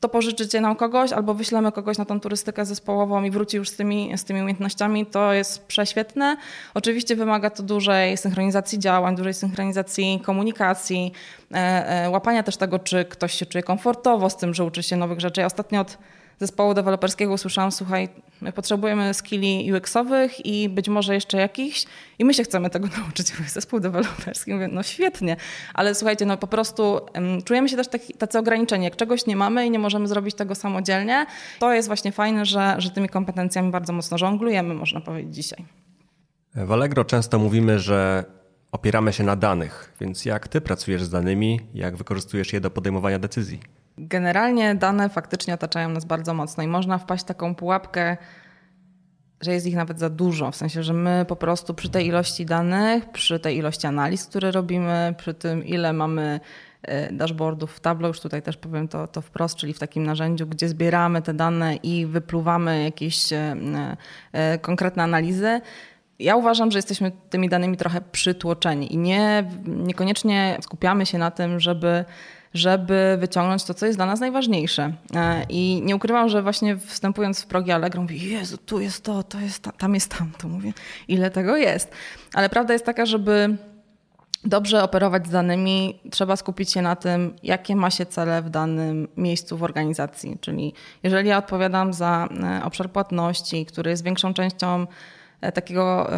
to 0.00 0.08
pożyczycie 0.08 0.60
nam 0.60 0.76
kogoś 0.76 1.12
albo 1.12 1.34
wyślemy 1.34 1.72
kogoś 1.72 1.98
na 1.98 2.04
tą 2.04 2.20
turystykę 2.20 2.64
zespołową 2.64 3.22
i 3.22 3.30
wróci 3.30 3.56
już 3.56 3.68
z 3.68 3.76
tymi, 3.76 4.18
z 4.18 4.24
tymi 4.24 4.40
umiejętnościami, 4.40 5.06
to 5.06 5.32
jest 5.32 5.66
prześwietne. 5.66 6.36
Oczywiście 6.74 7.16
wymaga 7.16 7.50
to 7.50 7.62
dużej 7.62 8.16
synchronizacji 8.16 8.78
działań, 8.78 9.16
dużej 9.16 9.34
synchronizacji 9.34 10.20
komunikacji, 10.24 11.12
e, 11.54 11.56
e, 11.56 12.10
łapania 12.10 12.42
też 12.42 12.56
tego, 12.56 12.78
czy 12.78 13.04
ktoś 13.04 13.34
się 13.34 13.46
czuje 13.46 13.62
komfortowo 13.62 14.30
z 14.30 14.36
tym, 14.36 14.54
że 14.54 14.64
uczy 14.64 14.82
się 14.82 14.96
nowych 14.96 15.20
rzeczy. 15.20 15.40
Ja 15.40 15.46
ostatnio 15.46 15.80
od 15.80 15.98
zespołu 16.38 16.74
deweloperskiego 16.74 17.32
usłyszałam, 17.32 17.72
słuchaj, 17.72 18.08
my 18.40 18.52
potrzebujemy 18.52 19.14
skilli 19.14 19.72
UX-owych 19.72 20.46
i 20.46 20.68
być 20.68 20.88
może 20.88 21.14
jeszcze 21.14 21.38
jakichś 21.38 21.84
i 22.18 22.24
my 22.24 22.34
się 22.34 22.42
chcemy 22.42 22.70
tego 22.70 22.88
nauczyć. 22.98 23.32
Zespół 23.46 23.80
deweloperski 23.80 24.54
mówię, 24.54 24.68
no 24.72 24.82
świetnie, 24.82 25.36
ale 25.74 25.94
słuchajcie, 25.94 26.26
no 26.26 26.36
po 26.36 26.46
prostu 26.46 27.00
um, 27.14 27.42
czujemy 27.42 27.68
się 27.68 27.76
też 27.76 27.88
taki, 27.88 28.14
tacy 28.14 28.38
ograniczeni. 28.38 28.84
Jak 28.84 28.96
czegoś 28.96 29.26
nie 29.26 29.36
mamy 29.36 29.66
i 29.66 29.70
nie 29.70 29.78
możemy 29.78 30.08
zrobić 30.08 30.34
tego 30.34 30.54
samodzielnie, 30.54 31.26
to 31.58 31.72
jest 31.72 31.88
właśnie 31.88 32.12
fajne, 32.12 32.46
że, 32.46 32.74
że 32.78 32.90
tymi 32.90 33.08
kompetencjami 33.08 33.70
bardzo 33.70 33.92
mocno 33.92 34.18
żonglujemy, 34.18 34.74
można 34.74 35.00
powiedzieć 35.00 35.34
dzisiaj. 35.34 35.64
W 36.54 36.72
Allegro 36.72 37.04
często 37.04 37.38
mówimy, 37.38 37.78
że 37.78 38.24
opieramy 38.72 39.12
się 39.12 39.24
na 39.24 39.36
danych, 39.36 39.92
więc 40.00 40.24
jak 40.24 40.48
ty 40.48 40.60
pracujesz 40.60 41.02
z 41.02 41.10
danymi, 41.10 41.60
jak 41.74 41.96
wykorzystujesz 41.96 42.52
je 42.52 42.60
do 42.60 42.70
podejmowania 42.70 43.18
decyzji? 43.18 43.60
Generalnie 43.98 44.74
dane 44.74 45.08
faktycznie 45.08 45.54
otaczają 45.54 45.88
nas 45.88 46.04
bardzo 46.04 46.34
mocno 46.34 46.62
i 46.62 46.66
można 46.66 46.98
wpaść 46.98 47.24
w 47.24 47.26
taką 47.26 47.54
pułapkę, 47.54 48.16
że 49.40 49.52
jest 49.52 49.66
ich 49.66 49.76
nawet 49.76 49.98
za 49.98 50.10
dużo. 50.10 50.50
W 50.50 50.56
sensie, 50.56 50.82
że 50.82 50.92
my 50.92 51.24
po 51.28 51.36
prostu 51.36 51.74
przy 51.74 51.88
tej 51.88 52.06
ilości 52.06 52.46
danych, 52.46 53.10
przy 53.10 53.40
tej 53.40 53.56
ilości 53.56 53.86
analiz, 53.86 54.26
które 54.26 54.50
robimy, 54.50 55.14
przy 55.18 55.34
tym, 55.34 55.64
ile 55.64 55.92
mamy 55.92 56.40
e, 56.82 57.12
dashboardów 57.12 57.72
w 57.72 57.80
Tableau, 57.80 58.10
już 58.10 58.20
tutaj 58.20 58.42
też 58.42 58.56
powiem 58.56 58.88
to, 58.88 59.06
to 59.06 59.20
wprost, 59.20 59.56
czyli 59.56 59.74
w 59.74 59.78
takim 59.78 60.06
narzędziu, 60.06 60.46
gdzie 60.46 60.68
zbieramy 60.68 61.22
te 61.22 61.34
dane 61.34 61.76
i 61.76 62.06
wypluwamy 62.06 62.84
jakieś 62.84 63.32
e, 63.32 63.56
e, 64.32 64.58
konkretne 64.58 65.02
analizy 65.02 65.60
ja 66.18 66.36
uważam, 66.36 66.70
że 66.70 66.78
jesteśmy 66.78 67.12
tymi 67.30 67.48
danymi 67.48 67.76
trochę 67.76 68.00
przytłoczeni 68.00 68.94
i 68.94 68.98
nie, 68.98 69.44
niekoniecznie 69.66 70.58
skupiamy 70.62 71.06
się 71.06 71.18
na 71.18 71.30
tym, 71.30 71.60
żeby 71.60 72.04
żeby 72.54 73.16
wyciągnąć 73.20 73.64
to, 73.64 73.74
co 73.74 73.86
jest 73.86 73.98
dla 73.98 74.06
nas 74.06 74.20
najważniejsze. 74.20 74.92
E, 75.14 75.46
I 75.48 75.82
nie 75.84 75.96
ukrywam, 75.96 76.28
że 76.28 76.42
właśnie 76.42 76.76
wstępując 76.76 77.42
w 77.42 77.46
progi 77.46 77.72
Allegro 77.72 78.02
mówię, 78.02 78.16
Jezu, 78.16 78.58
tu 78.58 78.80
jest 78.80 79.04
to, 79.04 79.22
to 79.22 79.40
jest 79.40 79.62
ta, 79.62 79.72
tam 79.72 79.94
jest 79.94 80.18
tamto. 80.18 80.48
Mówię, 80.48 80.72
ile 81.08 81.30
tego 81.30 81.56
jest. 81.56 81.90
Ale 82.34 82.48
prawda 82.48 82.72
jest 82.72 82.84
taka, 82.84 83.06
żeby 83.06 83.56
dobrze 84.44 84.82
operować 84.82 85.26
z 85.26 85.30
danymi, 85.30 86.00
trzeba 86.10 86.36
skupić 86.36 86.72
się 86.72 86.82
na 86.82 86.96
tym, 86.96 87.36
jakie 87.42 87.76
ma 87.76 87.90
się 87.90 88.06
cele 88.06 88.42
w 88.42 88.50
danym 88.50 89.08
miejscu 89.16 89.56
w 89.56 89.62
organizacji. 89.62 90.38
Czyli 90.40 90.72
jeżeli 91.02 91.28
ja 91.28 91.38
odpowiadam 91.38 91.92
za 91.92 92.28
e, 92.42 92.64
obszar 92.64 92.90
płatności, 92.90 93.66
który 93.66 93.90
jest 93.90 94.04
większą 94.04 94.34
częścią 94.34 94.86
takiego, 95.54 96.10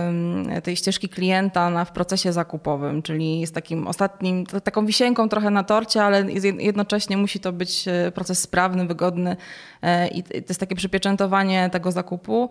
tej 0.62 0.76
ścieżki 0.76 1.08
klienta 1.08 1.70
na, 1.70 1.84
w 1.84 1.92
procesie 1.92 2.32
zakupowym, 2.32 3.02
czyli 3.02 3.40
jest 3.40 3.54
takim 3.54 3.86
ostatnim, 3.86 4.46
taką 4.46 4.86
wisienką 4.86 5.28
trochę 5.28 5.50
na 5.50 5.64
torcie, 5.64 6.02
ale 6.02 6.26
jednocześnie 6.58 7.16
musi 7.16 7.40
to 7.40 7.52
być 7.52 7.88
e, 7.88 8.12
proces 8.12 8.40
sprawny, 8.40 8.86
wygodny 8.86 9.36
e, 9.82 10.08
i 10.08 10.22
to 10.22 10.34
jest 10.48 10.60
takie 10.60 10.74
przypieczętowanie 10.74 11.70
tego 11.70 11.92
zakupu. 11.92 12.50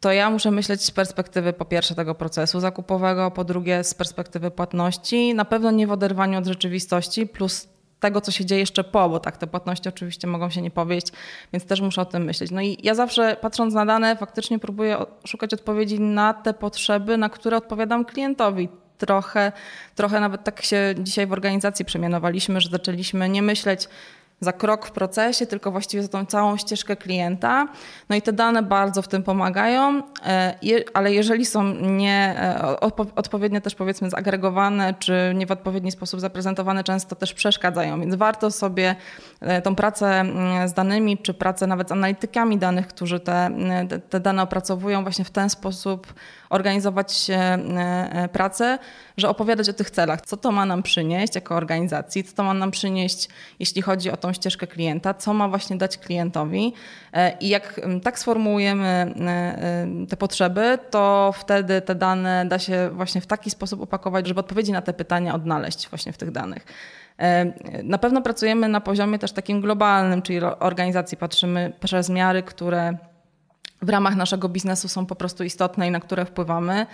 To 0.00 0.12
ja 0.12 0.30
muszę 0.30 0.50
myśleć 0.50 0.84
z 0.84 0.90
perspektywy 0.90 1.52
po 1.52 1.64
pierwsze 1.64 1.94
tego 1.94 2.14
procesu 2.14 2.60
zakupowego, 2.60 3.30
po 3.30 3.44
drugie 3.44 3.84
z 3.84 3.94
perspektywy 3.94 4.50
płatności, 4.50 5.34
na 5.34 5.44
pewno 5.44 5.70
nie 5.70 5.86
w 5.86 5.92
oderwaniu 5.92 6.38
od 6.38 6.46
rzeczywistości, 6.46 7.26
plus 7.26 7.68
tego, 8.00 8.20
co 8.20 8.32
się 8.32 8.44
dzieje 8.44 8.60
jeszcze 8.60 8.84
po, 8.84 9.08
bo 9.08 9.20
tak, 9.20 9.36
te 9.36 9.46
płatności 9.46 9.88
oczywiście 9.88 10.26
mogą 10.26 10.50
się 10.50 10.62
nie 10.62 10.70
powieść, 10.70 11.06
więc 11.52 11.64
też 11.64 11.80
muszę 11.80 12.02
o 12.02 12.04
tym 12.04 12.24
myśleć. 12.24 12.50
No 12.50 12.60
i 12.60 12.78
ja 12.82 12.94
zawsze 12.94 13.36
patrząc 13.40 13.74
na 13.74 13.86
dane, 13.86 14.16
faktycznie 14.16 14.58
próbuję 14.58 14.96
szukać 15.26 15.54
odpowiedzi 15.54 16.00
na 16.00 16.34
te 16.34 16.54
potrzeby, 16.54 17.16
na 17.16 17.28
które 17.28 17.56
odpowiadam 17.56 18.04
klientowi. 18.04 18.68
Trochę, 18.98 19.52
trochę 19.94 20.20
nawet 20.20 20.44
tak 20.44 20.62
się 20.62 20.94
dzisiaj 20.98 21.26
w 21.26 21.32
organizacji 21.32 21.84
przemianowaliśmy, 21.84 22.60
że 22.60 22.70
zaczęliśmy 22.70 23.28
nie 23.28 23.42
myśleć 23.42 23.88
za 24.40 24.52
krok 24.52 24.86
w 24.86 24.90
procesie, 24.90 25.46
tylko 25.46 25.70
właściwie 25.70 26.02
za 26.02 26.08
tą 26.08 26.26
całą 26.26 26.56
ścieżkę 26.56 26.96
klienta. 26.96 27.68
No 28.08 28.16
i 28.16 28.22
te 28.22 28.32
dane 28.32 28.62
bardzo 28.62 29.02
w 29.02 29.08
tym 29.08 29.22
pomagają, 29.22 30.02
e, 30.26 30.54
ale 30.94 31.12
jeżeli 31.12 31.46
są 31.46 31.74
nie 31.74 32.34
e, 32.38 32.80
odpowiednio 33.16 33.60
też 33.60 33.74
powiedzmy 33.74 34.10
zagregowane, 34.10 34.94
czy 34.98 35.32
nie 35.34 35.46
w 35.46 35.50
odpowiedni 35.50 35.92
sposób 35.92 36.20
zaprezentowane, 36.20 36.84
często 36.84 37.16
też 37.16 37.34
przeszkadzają, 37.34 38.00
więc 38.00 38.14
warto 38.14 38.50
sobie 38.50 38.96
e, 39.40 39.62
tą 39.62 39.74
pracę 39.74 40.20
mm, 40.20 40.68
z 40.68 40.72
danymi, 40.72 41.18
czy 41.18 41.34
pracę 41.34 41.66
nawet 41.66 41.88
z 41.88 41.92
analitykami 41.92 42.58
danych, 42.58 42.86
którzy 42.86 43.20
te, 43.20 43.50
te 44.10 44.20
dane 44.20 44.42
opracowują 44.42 45.02
właśnie 45.02 45.24
w 45.24 45.30
ten 45.30 45.50
sposób 45.50 46.14
organizować 46.50 47.30
pracę, 48.32 48.78
że 49.16 49.28
opowiadać 49.28 49.68
o 49.68 49.72
tych 49.72 49.90
celach, 49.90 50.20
co 50.20 50.36
to 50.36 50.52
ma 50.52 50.66
nam 50.66 50.82
przynieść 50.82 51.34
jako 51.34 51.54
organizacji, 51.54 52.24
co 52.24 52.36
to 52.36 52.42
ma 52.42 52.54
nam 52.54 52.70
przynieść, 52.70 53.28
jeśli 53.58 53.82
chodzi 53.82 54.10
o 54.10 54.16
tą 54.16 54.29
ścieżkę 54.32 54.66
klienta, 54.66 55.14
co 55.14 55.34
ma 55.34 55.48
właśnie 55.48 55.76
dać 55.76 55.98
klientowi. 55.98 56.74
E, 57.12 57.38
I 57.40 57.48
jak 57.48 57.80
tak 58.02 58.18
sformułujemy 58.18 58.86
e, 58.86 59.28
e, 59.28 60.06
te 60.08 60.16
potrzeby, 60.16 60.78
to 60.90 61.34
wtedy 61.36 61.80
te 61.80 61.94
dane 61.94 62.46
da 62.48 62.58
się 62.58 62.90
właśnie 62.92 63.20
w 63.20 63.26
taki 63.26 63.50
sposób 63.50 63.80
opakować, 63.80 64.26
żeby 64.26 64.40
odpowiedzi 64.40 64.72
na 64.72 64.82
te 64.82 64.92
pytania 64.92 65.34
odnaleźć 65.34 65.88
właśnie 65.88 66.12
w 66.12 66.16
tych 66.16 66.30
danych. 66.30 66.66
Na 67.82 67.98
pewno 67.98 68.22
pracujemy 68.22 68.68
na 68.68 68.80
poziomie 68.80 69.18
też 69.18 69.32
takim 69.32 69.60
globalnym, 69.60 70.22
czyli 70.22 70.40
organizacji 70.40 71.16
patrzymy 71.18 71.72
przez 71.80 72.08
miary, 72.08 72.42
które 72.42 72.96
w 73.82 73.88
ramach 73.88 74.16
naszego 74.16 74.48
biznesu 74.48 74.88
są 74.88 75.06
po 75.06 75.14
prostu 75.14 75.44
istotne 75.44 75.88
i 75.88 75.90
na 75.90 76.00
które 76.00 76.24
wpływamy. 76.24 76.86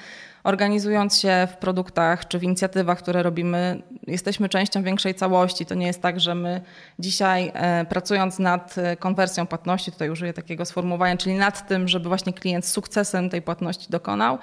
Organizując 0.45 1.19
się 1.19 1.49
w 1.53 1.57
produktach 1.57 2.29
czy 2.29 2.39
w 2.39 2.43
inicjatywach, 2.43 2.99
które 2.99 3.23
robimy, 3.23 3.83
jesteśmy 4.07 4.49
częścią 4.49 4.83
większej 4.83 5.15
całości. 5.15 5.67
To 5.67 5.75
nie 5.75 5.87
jest 5.87 6.03
tak, 6.03 6.21
że 6.21 6.35
my 6.35 6.61
dzisiaj 6.99 7.53
e, 7.55 7.85
pracując 7.85 8.39
nad 8.39 8.79
e, 8.79 8.97
konwersją 8.97 9.47
płatności, 9.47 9.93
tutaj 9.93 10.11
użyję 10.11 10.33
takiego 10.33 10.65
sformułowania, 10.65 11.17
czyli 11.17 11.35
nad 11.35 11.69
tym, 11.69 11.89
żeby 11.89 12.09
właśnie 12.09 12.33
klient 12.33 12.67
z 12.67 12.73
sukcesem 12.73 13.31
tej 13.31 13.43
płatności 13.43 13.87
dokonał, 13.91 14.39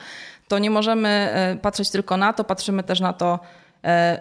to 0.48 0.60
nie 0.60 0.70
możemy 0.70 1.10
e, 1.10 1.56
patrzeć 1.62 1.89
tylko 1.89 2.17
na 2.17 2.34
to, 2.34 2.44
patrzymy 2.44 2.84
też 2.84 3.00
na 3.00 3.13
to, 3.13 3.39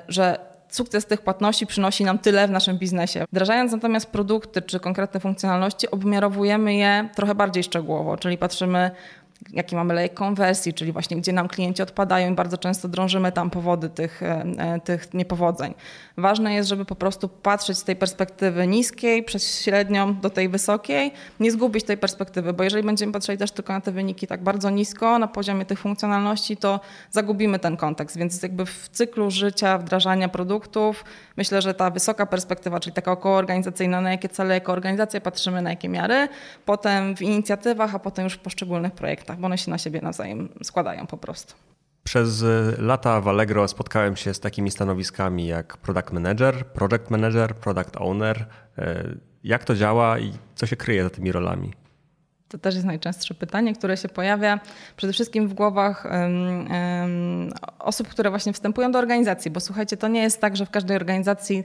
że 0.08 0.51
sukces 0.72 1.06
tych 1.06 1.20
płatności 1.20 1.66
przynosi 1.66 2.04
nam 2.04 2.18
tyle 2.18 2.48
w 2.48 2.50
naszym 2.50 2.78
biznesie. 2.78 3.24
Wdrażając 3.32 3.72
natomiast 3.72 4.10
produkty 4.10 4.62
czy 4.62 4.80
konkretne 4.80 5.20
funkcjonalności, 5.20 5.90
obmiarowujemy 5.90 6.74
je 6.74 7.08
trochę 7.14 7.34
bardziej 7.34 7.64
szczegółowo, 7.64 8.16
czyli 8.16 8.38
patrzymy 8.38 8.90
jaki 9.50 9.76
mamy 9.76 9.94
lejek 9.94 10.14
konwersji, 10.14 10.74
czyli 10.74 10.92
właśnie 10.92 11.16
gdzie 11.16 11.32
nam 11.32 11.48
klienci 11.48 11.82
odpadają 11.82 12.32
i 12.32 12.34
bardzo 12.34 12.58
często 12.58 12.88
drążymy 12.88 13.32
tam 13.32 13.50
powody 13.50 13.88
tych, 13.88 14.22
e, 14.22 14.44
e, 14.58 14.80
tych 14.80 15.14
niepowodzeń. 15.14 15.74
Ważne 16.16 16.54
jest, 16.54 16.68
żeby 16.68 16.84
po 16.84 16.94
prostu 16.94 17.28
patrzeć 17.28 17.78
z 17.78 17.84
tej 17.84 17.96
perspektywy 17.96 18.66
niskiej 18.66 19.22
przez 19.22 19.60
średnią 19.60 20.14
do 20.20 20.30
tej 20.30 20.48
wysokiej, 20.48 21.12
nie 21.40 21.50
zgubić 21.50 21.84
tej 21.84 21.96
perspektywy, 21.96 22.52
bo 22.52 22.64
jeżeli 22.64 22.82
będziemy 22.82 23.12
patrzeli 23.12 23.38
też 23.38 23.50
tylko 23.50 23.72
na 23.72 23.80
te 23.80 23.92
wyniki 23.92 24.26
tak 24.26 24.42
bardzo 24.42 24.70
nisko 24.70 25.18
na 25.18 25.28
poziomie 25.28 25.64
tych 25.64 25.78
funkcjonalności, 25.78 26.56
to 26.56 26.80
zagubimy 27.10 27.58
ten 27.58 27.76
kontekst, 27.76 28.16
więc 28.16 28.42
jakby 28.42 28.66
w 28.66 28.88
cyklu 28.88 29.30
życia, 29.30 29.78
wdrażania 29.78 30.28
produktów, 30.28 31.04
myślę, 31.36 31.62
że 31.62 31.74
ta 31.74 31.90
wysoka 31.90 32.26
perspektywa, 32.26 32.80
czyli 32.80 32.94
taka 32.94 33.12
okołoorganizacyjna, 33.12 34.00
na 34.00 34.10
jakie 34.10 34.28
cele 34.28 34.54
jako 34.54 34.72
organizacja 34.72 35.20
patrzymy, 35.20 35.62
na 35.62 35.70
jakie 35.70 35.88
miary, 35.88 36.28
potem 36.64 37.16
w 37.16 37.22
inicjatywach, 37.22 37.94
a 37.94 37.98
potem 37.98 38.24
już 38.24 38.34
w 38.34 38.38
poszczególnych 38.38 38.92
projektach 38.92 39.31
bo 39.38 39.46
one 39.46 39.58
się 39.58 39.70
na 39.70 39.78
siebie 39.78 40.00
nawzajem 40.00 40.48
składają 40.62 41.06
po 41.06 41.16
prostu. 41.16 41.54
Przez 42.04 42.42
y, 42.42 42.74
lata 42.78 43.20
w 43.20 43.28
Allegro 43.28 43.68
spotkałem 43.68 44.16
się 44.16 44.34
z 44.34 44.40
takimi 44.40 44.70
stanowiskami 44.70 45.46
jak 45.46 45.76
product 45.76 46.12
manager, 46.12 46.66
project 46.66 47.10
manager, 47.10 47.54
product 47.54 47.96
owner. 47.96 48.46
Y, 48.78 49.18
jak 49.44 49.64
to 49.64 49.74
działa 49.74 50.18
i 50.18 50.32
co 50.54 50.66
się 50.66 50.76
kryje 50.76 51.02
za 51.02 51.10
tymi 51.10 51.32
rolami? 51.32 51.72
To 52.48 52.58
też 52.58 52.74
jest 52.74 52.86
najczęstsze 52.86 53.34
pytanie, 53.34 53.74
które 53.74 53.96
się 53.96 54.08
pojawia 54.08 54.60
przede 54.96 55.12
wszystkim 55.12 55.48
w 55.48 55.54
głowach 55.54 56.04
um, 56.04 56.70
um, 56.70 57.52
osób, 57.78 58.08
które 58.08 58.30
właśnie 58.30 58.52
wstępują 58.52 58.92
do 58.92 58.98
organizacji, 58.98 59.50
bo 59.50 59.60
słuchajcie, 59.60 59.96
to 59.96 60.08
nie 60.08 60.22
jest 60.22 60.40
tak, 60.40 60.56
że 60.56 60.66
w 60.66 60.70
każdej 60.70 60.96
organizacji 60.96 61.64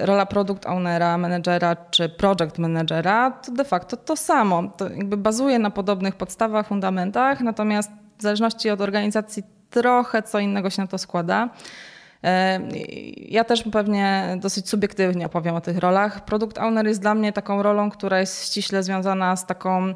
rola 0.00 0.26
product 0.26 0.66
ownera, 0.66 1.18
menedżera 1.18 1.76
czy 1.76 2.08
project 2.08 2.58
managera 2.58 3.30
to 3.30 3.52
de 3.52 3.64
facto 3.64 3.96
to 3.96 4.16
samo. 4.16 4.62
To 4.76 4.88
jakby 4.88 5.16
bazuje 5.16 5.58
na 5.58 5.70
podobnych 5.70 6.14
podstawach, 6.14 6.66
fundamentach, 6.66 7.40
natomiast 7.40 7.90
w 8.18 8.22
zależności 8.22 8.70
od 8.70 8.80
organizacji 8.80 9.42
trochę 9.70 10.22
co 10.22 10.38
innego 10.38 10.70
się 10.70 10.82
na 10.82 10.88
to 10.88 10.98
składa. 10.98 11.48
E, 12.24 12.60
ja 13.16 13.44
też 13.44 13.62
pewnie 13.72 14.36
dosyć 14.40 14.68
subiektywnie 14.68 15.26
opowiem 15.26 15.54
o 15.54 15.60
tych 15.60 15.78
rolach. 15.78 16.24
Product 16.24 16.58
owner 16.58 16.86
jest 16.86 17.00
dla 17.00 17.14
mnie 17.14 17.32
taką 17.32 17.62
rolą, 17.62 17.90
która 17.90 18.20
jest 18.20 18.46
ściśle 18.46 18.82
związana 18.82 19.36
z 19.36 19.46
taką 19.46 19.94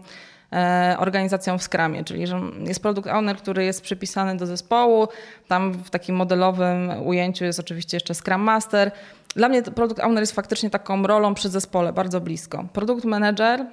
e, 0.53 0.97
organizacją 0.99 1.59
w 1.59 1.63
Scrumie, 1.63 2.05
czyli 2.05 2.27
że 2.27 2.41
jest 2.67 2.83
product 2.83 3.09
owner, 3.09 3.37
który 3.37 3.65
jest 3.65 3.83
przypisany 3.83 4.37
do 4.37 4.47
zespołu. 4.47 5.09
Tam 5.49 5.73
w 5.73 5.91
takim 5.91 6.17
modelowym 6.17 7.07
ujęciu 7.07 7.45
jest 7.45 7.61
oczywiście 7.61 7.97
jeszcze 7.97 8.15
Scrum 8.15 8.41
Master 8.41 8.91
dla 9.37 9.49
mnie 9.49 9.63
produkt 9.63 10.01
owner 10.01 10.23
jest 10.23 10.33
faktycznie 10.33 10.71
taką 10.71 11.03
rolą 11.03 11.35
przy 11.35 11.49
zespole, 11.49 11.93
bardzo 11.93 12.21
blisko. 12.21 12.65
Produkt 12.73 13.05
manager, 13.05 13.67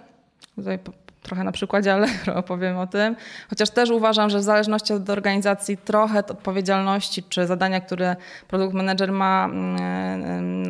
tutaj 0.55 0.79
trochę 1.21 1.43
na 1.43 1.51
przykładzie 1.51 1.93
Allegro 1.93 2.35
opowiem 2.43 2.77
o 2.77 2.87
tym, 2.87 3.15
chociaż 3.49 3.69
też 3.69 3.89
uważam, 3.89 4.29
że 4.29 4.39
w 4.39 4.43
zależności 4.43 4.93
od 4.93 5.09
organizacji 5.09 5.77
trochę 5.77 6.19
odpowiedzialności 6.19 7.23
czy 7.23 7.47
zadania, 7.47 7.81
które 7.81 8.15
produkt 8.47 8.73
manager 8.73 9.11
ma 9.11 9.45
mm, 9.45 9.77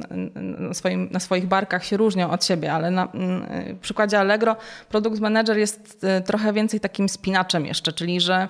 mm, 0.09 0.67
na, 0.67 0.73
swoim, 0.73 1.09
na 1.11 1.19
swoich 1.19 1.47
barkach 1.47 1.85
się 1.85 1.97
różnią 1.97 2.31
od 2.31 2.45
siebie, 2.45 2.73
ale 2.73 2.91
na 2.91 3.07
mm, 3.11 3.43
przykładzie 3.81 4.19
Allegro 4.19 4.55
produkt 4.89 5.19
manager 5.19 5.57
jest 5.57 6.03
y, 6.19 6.21
trochę 6.21 6.53
więcej 6.53 6.79
takim 6.79 7.09
spinaczem 7.09 7.65
jeszcze, 7.65 7.93
czyli 7.93 8.21
że 8.21 8.47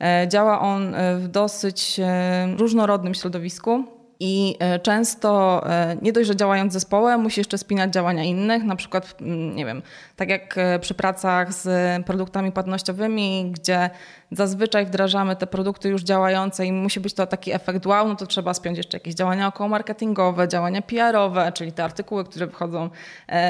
e, 0.00 0.28
działa 0.28 0.60
on 0.60 0.94
e, 0.94 1.16
w 1.16 1.28
dosyć 1.28 2.00
e, 2.00 2.56
różnorodnym 2.58 3.14
środowisku, 3.14 3.99
i 4.20 4.56
e, 4.58 4.78
często 4.78 5.62
e, 5.70 5.96
nie 6.02 6.12
dość, 6.12 6.26
że 6.26 6.36
działając 6.36 6.72
zespołem, 6.72 7.20
musi 7.20 7.40
jeszcze 7.40 7.58
spinać 7.58 7.92
działania 7.92 8.24
innych, 8.24 8.64
na 8.64 8.76
przykład, 8.76 9.16
mm, 9.20 9.56
nie 9.56 9.66
wiem, 9.66 9.82
tak 10.16 10.28
jak 10.30 10.58
e, 10.58 10.78
przy 10.78 10.94
pracach 10.94 11.52
z 11.52 11.68
produktami 12.06 12.52
płatnościowymi, 12.52 13.52
gdzie 13.54 13.90
zazwyczaj 14.30 14.86
wdrażamy 14.86 15.36
te 15.36 15.46
produkty 15.46 15.88
już 15.88 16.02
działające 16.02 16.66
i 16.66 16.72
musi 16.72 17.00
być 17.00 17.14
to 17.14 17.26
taki 17.26 17.52
efekt 17.52 17.86
wow, 17.86 18.08
no 18.08 18.16
to 18.16 18.26
trzeba 18.26 18.54
spiąć 18.54 18.78
jeszcze 18.78 18.96
jakieś 18.96 19.14
działania 19.14 19.46
około 19.46 19.68
marketingowe, 19.68 20.48
działania 20.48 20.82
PR-owe, 20.82 21.52
czyli 21.52 21.72
te 21.72 21.84
artykuły, 21.84 22.24
które 22.24 22.46
wychodzą 22.46 22.90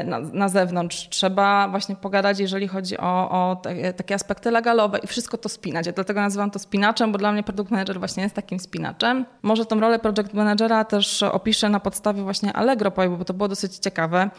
na, 0.05 0.19
na 0.21 0.49
zewnątrz. 0.49 1.09
Trzeba 1.09 1.69
właśnie 1.69 1.97
pogadać, 1.97 2.39
jeżeli 2.39 2.69
chodzi 2.69 2.99
o, 2.99 3.31
o 3.31 3.57
te, 3.57 3.93
takie 3.93 4.15
aspekty 4.15 4.51
legalowe 4.51 4.99
i 4.99 5.07
wszystko 5.07 5.39
to 5.39 5.49
spinać. 5.49 5.87
Ja 5.87 5.93
dlatego 5.93 6.21
nazywam 6.21 6.51
to 6.51 6.59
spinaczem, 6.59 7.13
bo 7.13 7.19
dla 7.19 7.33
mnie 7.33 7.43
produkt 7.43 7.71
manager 7.71 7.99
właśnie 7.99 8.23
jest 8.23 8.35
takim 8.35 8.61
spinaczem. 8.61 9.25
Może 9.43 9.67
tą 9.67 9.81
rolę 9.81 9.99
project 9.99 10.35
manager 10.35 10.51
menadżera 10.51 10.85
też 10.85 11.23
opiszę 11.23 11.69
na 11.69 11.81
podstawie 11.81 12.23
właśnie 12.23 12.53
Allegro 12.53 12.91
Pay, 12.91 13.09
bo 13.09 13.25
to 13.25 13.35
było 13.35 13.49
dosyć 13.49 13.77
ciekawe. 13.77 14.31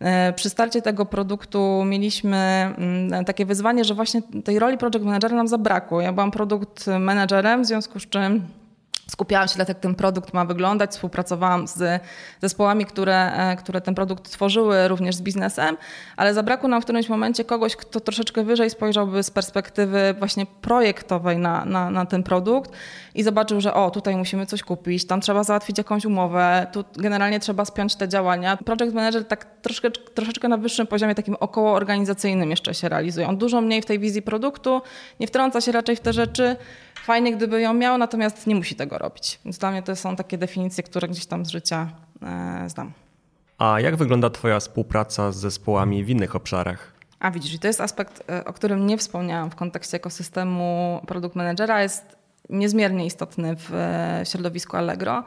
E, 0.00 0.32
przy 0.32 0.50
starcie 0.50 0.82
tego 0.82 1.06
produktu 1.06 1.82
mieliśmy 1.84 2.38
mm, 2.78 3.24
takie 3.24 3.46
wyzwanie, 3.46 3.84
że 3.84 3.94
właśnie 3.94 4.22
tej 4.44 4.58
roli 4.58 4.78
project 4.78 5.04
managera 5.04 5.36
nam 5.36 5.48
zabrakło 5.48 5.89
Ja 5.98 6.12
byłam 6.12 6.30
produkt 6.30 6.86
menedżerem, 6.86 7.62
w 7.62 7.66
związku 7.66 8.00
z 8.00 8.08
czym 8.08 8.42
skupiałam 9.10 9.48
się 9.48 9.58
na 9.58 9.64
jak 9.68 9.78
ten 9.78 9.94
produkt 9.94 10.34
ma 10.34 10.44
wyglądać, 10.44 10.90
współpracowałam 10.90 11.68
z 11.68 12.02
zespołami, 12.42 12.86
które, 12.86 13.32
e, 13.32 13.56
które 13.56 13.80
ten 13.80 13.94
produkt 13.94 14.30
tworzyły, 14.30 14.88
również 14.88 15.16
z 15.16 15.22
biznesem, 15.22 15.76
ale 16.16 16.34
zabrakło 16.34 16.68
nam 16.68 16.80
w 16.80 16.84
którymś 16.84 17.08
momencie 17.08 17.44
kogoś, 17.44 17.76
kto 17.76 18.00
troszeczkę 18.00 18.44
wyżej 18.44 18.70
spojrzałby 18.70 19.22
z 19.22 19.30
perspektywy 19.30 20.14
właśnie 20.18 20.46
projektowej 20.46 21.38
na, 21.38 21.64
na, 21.64 21.90
na 21.90 22.06
ten 22.06 22.22
produkt 22.22 22.70
i 23.14 23.22
zobaczył, 23.22 23.60
że 23.60 23.74
o, 23.74 23.90
tutaj 23.90 24.16
musimy 24.16 24.46
coś 24.46 24.62
kupić, 24.62 25.06
tam 25.06 25.20
trzeba 25.20 25.44
załatwić 25.44 25.78
jakąś 25.78 26.04
umowę, 26.04 26.66
tu 26.72 26.84
generalnie 26.96 27.40
trzeba 27.40 27.64
spiąć 27.64 27.96
te 27.96 28.08
działania. 28.08 28.56
Project 28.56 28.94
Manager 28.94 29.24
tak 29.24 29.46
troszkę, 29.62 29.90
troszeczkę 29.90 30.48
na 30.48 30.56
wyższym 30.56 30.86
poziomie, 30.86 31.14
takim 31.14 31.36
około 31.40 31.72
organizacyjnym 31.72 32.50
jeszcze 32.50 32.74
się 32.74 32.88
realizuje. 32.88 33.28
On 33.28 33.36
dużo 33.36 33.60
mniej 33.60 33.82
w 33.82 33.86
tej 33.86 33.98
wizji 33.98 34.22
produktu, 34.22 34.82
nie 35.20 35.26
wtrąca 35.26 35.60
się 35.60 35.72
raczej 35.72 35.96
w 35.96 36.00
te 36.00 36.12
rzeczy, 36.12 36.56
Fajnie, 37.10 37.36
gdyby 37.36 37.60
ją 37.60 37.74
miał, 37.74 37.98
natomiast 37.98 38.46
nie 38.46 38.54
musi 38.54 38.74
tego 38.74 38.98
robić. 38.98 39.40
Więc 39.44 39.58
dla 39.58 39.70
mnie 39.70 39.82
to 39.82 39.96
są 39.96 40.16
takie 40.16 40.38
definicje, 40.38 40.84
które 40.84 41.08
gdzieś 41.08 41.26
tam 41.26 41.44
z 41.44 41.48
życia 41.48 41.88
e, 42.22 42.68
znam. 42.68 42.92
A 43.58 43.80
jak 43.80 43.96
wygląda 43.96 44.30
Twoja 44.30 44.60
współpraca 44.60 45.32
z 45.32 45.36
zespołami 45.36 46.04
w 46.04 46.08
innych 46.08 46.36
obszarach? 46.36 46.92
A 47.20 47.30
widzisz, 47.30 47.54
i 47.54 47.58
to 47.58 47.66
jest 47.66 47.80
aspekt, 47.80 48.30
e, 48.30 48.44
o 48.44 48.52
którym 48.52 48.86
nie 48.86 48.98
wspomniałam 48.98 49.50
w 49.50 49.54
kontekście 49.54 49.96
ekosystemu 49.96 51.00
produkt 51.06 51.36
managera, 51.36 51.82
jest 51.82 52.16
niezmiernie 52.50 53.06
istotny 53.06 53.56
w 53.56 53.74
e, 53.74 54.22
środowisku 54.24 54.76
Allegro. 54.76 55.24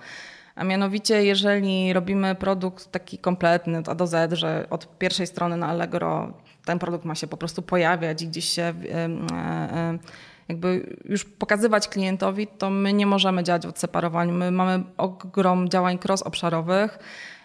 A 0.55 0.63
mianowicie, 0.63 1.25
jeżeli 1.25 1.93
robimy 1.93 2.35
produkt 2.35 2.91
taki 2.91 3.17
kompletny 3.17 3.79
od 3.79 3.89
A 3.89 3.95
do 3.95 4.07
Z, 4.07 4.33
że 4.33 4.67
od 4.69 4.97
pierwszej 4.97 5.27
strony 5.27 5.57
na 5.57 5.67
Allegro 5.67 6.33
ten 6.65 6.79
produkt 6.79 7.05
ma 7.05 7.15
się 7.15 7.27
po 7.27 7.37
prostu 7.37 7.61
pojawiać 7.61 8.21
i 8.21 8.27
gdzieś 8.27 8.45
się 8.45 8.73
jakby 10.49 10.95
już 11.05 11.25
pokazywać 11.25 11.87
klientowi, 11.87 12.47
to 12.47 12.69
my 12.69 12.93
nie 12.93 13.05
możemy 13.05 13.43
działać 13.43 13.65
w 13.65 13.69
odseparowaniu. 13.69 14.33
My 14.33 14.51
mamy 14.51 14.83
ogrom 14.97 15.69
działań 15.69 15.97
cross-obszarowych 15.97 16.99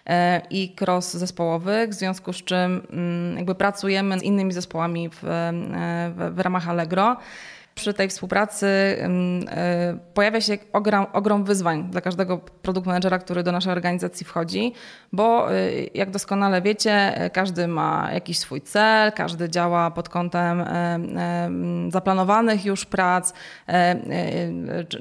e, 0.05 0.41
i 0.49 0.75
cross-zespołowych, 0.81 1.89
w 1.89 1.93
związku 1.93 2.33
z 2.33 2.43
czym 2.43 2.81
mm, 2.91 3.37
jakby 3.37 3.55
pracujemy 3.55 4.19
z 4.19 4.23
innymi 4.23 4.53
zespołami 4.53 5.09
w, 5.09 5.23
e, 5.23 5.53
w, 6.15 6.35
w 6.35 6.39
ramach 6.39 6.69
Allegro 6.69 7.17
przy 7.75 7.93
tej 7.93 8.07
współpracy 8.07 8.67
e, 8.67 9.97
pojawia 10.13 10.41
się 10.41 10.57
ogrom, 10.73 11.05
ogrom 11.13 11.43
wyzwań 11.43 11.89
dla 11.91 12.01
każdego 12.01 12.37
produkt 12.37 12.87
managera, 12.87 13.19
który 13.19 13.43
do 13.43 13.51
naszej 13.51 13.71
organizacji 13.71 14.25
wchodzi, 14.25 14.73
bo 15.13 15.53
e, 15.53 15.55
jak 15.93 16.11
doskonale 16.11 16.61
wiecie, 16.61 17.29
każdy 17.33 17.67
ma 17.67 18.09
jakiś 18.13 18.39
swój 18.39 18.61
cel, 18.61 19.11
każdy 19.11 19.49
działa 19.49 19.91
pod 19.91 20.09
kątem 20.09 20.61
e, 20.61 20.99
zaplanowanych 21.91 22.65
już 22.65 22.85
prac. 22.85 23.33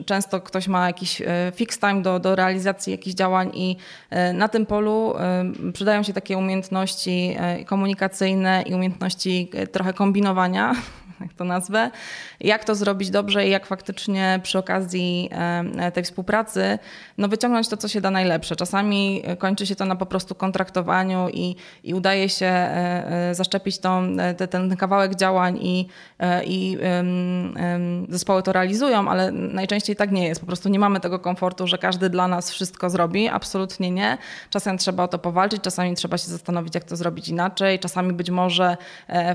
Często 0.06 0.40
ktoś 0.40 0.68
ma 0.68 0.86
jakiś 0.86 1.22
fix 1.54 1.78
time 1.78 2.02
do, 2.02 2.18
do 2.20 2.36
realizacji 2.36 2.90
jakichś 2.90 3.16
działań 3.16 3.50
i 3.54 3.76
na 4.34 4.48
tym 4.48 4.66
polu 4.66 5.14
przydają 5.72 6.02
się 6.02 6.12
takie 6.12 6.38
umiejętności 6.38 7.36
komunikacyjne 7.66 8.62
i 8.62 8.74
umiejętności 8.74 9.50
trochę 9.72 9.92
kombinowania 9.92 10.74
jak 11.26 11.32
to 11.32 11.44
nazwę, 11.44 11.90
jak 12.40 12.64
to 12.64 12.74
zrobić 12.74 13.10
dobrze 13.10 13.46
i 13.46 13.50
jak 13.50 13.66
faktycznie 13.66 14.40
przy 14.42 14.58
okazji 14.58 15.30
e, 15.32 15.92
tej 15.92 16.04
współpracy 16.04 16.78
no 17.18 17.28
wyciągnąć 17.28 17.68
to, 17.68 17.76
co 17.76 17.88
się 17.88 18.00
da 18.00 18.10
najlepsze. 18.10 18.56
Czasami 18.56 19.22
kończy 19.38 19.66
się 19.66 19.76
to 19.76 19.84
na 19.84 19.96
po 19.96 20.06
prostu 20.06 20.34
kontraktowaniu 20.34 21.28
i, 21.28 21.56
i 21.84 21.94
udaje 21.94 22.28
się 22.28 22.46
e, 22.46 23.30
e, 23.30 23.34
zaszczepić 23.34 23.78
tą, 23.78 24.16
ten 24.50 24.76
kawałek 24.76 25.14
działań 25.14 25.58
i, 25.62 25.88
i 26.44 26.78
zespoły 28.08 28.42
to 28.42 28.52
realizują, 28.52 29.08
ale 29.08 29.32
najczęściej 29.32 29.96
tak 29.96 30.12
nie 30.12 30.28
jest. 30.28 30.40
Po 30.40 30.46
prostu 30.46 30.68
nie 30.68 30.78
mamy 30.78 31.00
tego 31.00 31.18
komfortu, 31.18 31.66
że 31.66 31.78
każdy 31.78 32.10
dla 32.10 32.28
nas 32.28 32.50
wszystko 32.50 32.90
zrobi. 32.90 33.28
Absolutnie 33.28 33.90
nie. 33.90 34.18
Czasem 34.50 34.78
trzeba 34.78 35.02
o 35.02 35.08
to 35.08 35.18
powalczyć, 35.18 35.62
czasami 35.62 35.94
trzeba 35.94 36.18
się 36.18 36.28
zastanowić, 36.28 36.74
jak 36.74 36.84
to 36.84 36.96
zrobić 36.96 37.28
inaczej. 37.28 37.78
Czasami 37.78 38.12
być 38.12 38.30
może 38.30 38.76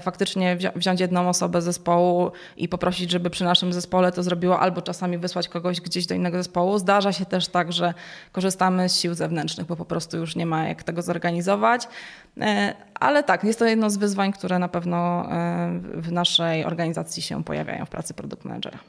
faktycznie 0.02 0.58
wziąć 0.76 1.00
jedną 1.00 1.30
osobę 1.30 1.62
ze 1.62 1.73
zespołu 1.74 2.32
i 2.58 2.68
poprosić, 2.68 3.12
żeby 3.12 3.30
przy 3.30 3.44
naszym 3.44 3.74
zespole 3.74 4.12
to 4.12 4.24
zrobiło, 4.24 4.60
albo 4.60 4.82
czasami 4.82 5.18
wysłać 5.18 5.48
kogoś 5.48 5.82
gdzieś 5.82 6.06
do 6.06 6.16
innego 6.16 6.38
zespołu. 6.38 6.78
Zdarza 6.78 7.14
się 7.14 7.26
też 7.26 7.48
tak, 7.48 7.74
że 7.74 7.94
korzystamy 8.32 8.90
z 8.90 9.00
sił 9.00 9.14
zewnętrznych, 9.14 9.68
bo 9.68 9.76
po 9.76 9.86
prostu 9.86 10.18
już 10.18 10.36
nie 10.36 10.46
ma 10.46 10.68
jak 10.68 10.84
tego 10.84 11.02
zorganizować. 11.02 11.88
E, 12.42 12.74
ale 12.96 13.24
tak, 13.24 13.44
jest 13.44 13.60
to 13.60 13.66
jedno 13.66 13.90
z 13.90 13.98
wyzwań, 13.98 14.34
które 14.34 14.60
na 14.60 14.68
pewno 14.68 15.32
e, 15.32 15.80
w 15.96 16.12
naszej 16.12 16.66
organizacji 16.66 17.22
się 17.22 17.44
pojawiają 17.44 17.86
w 17.86 17.90
pracy 17.90 18.14
produkt 18.14 18.46
managera. 18.46 18.80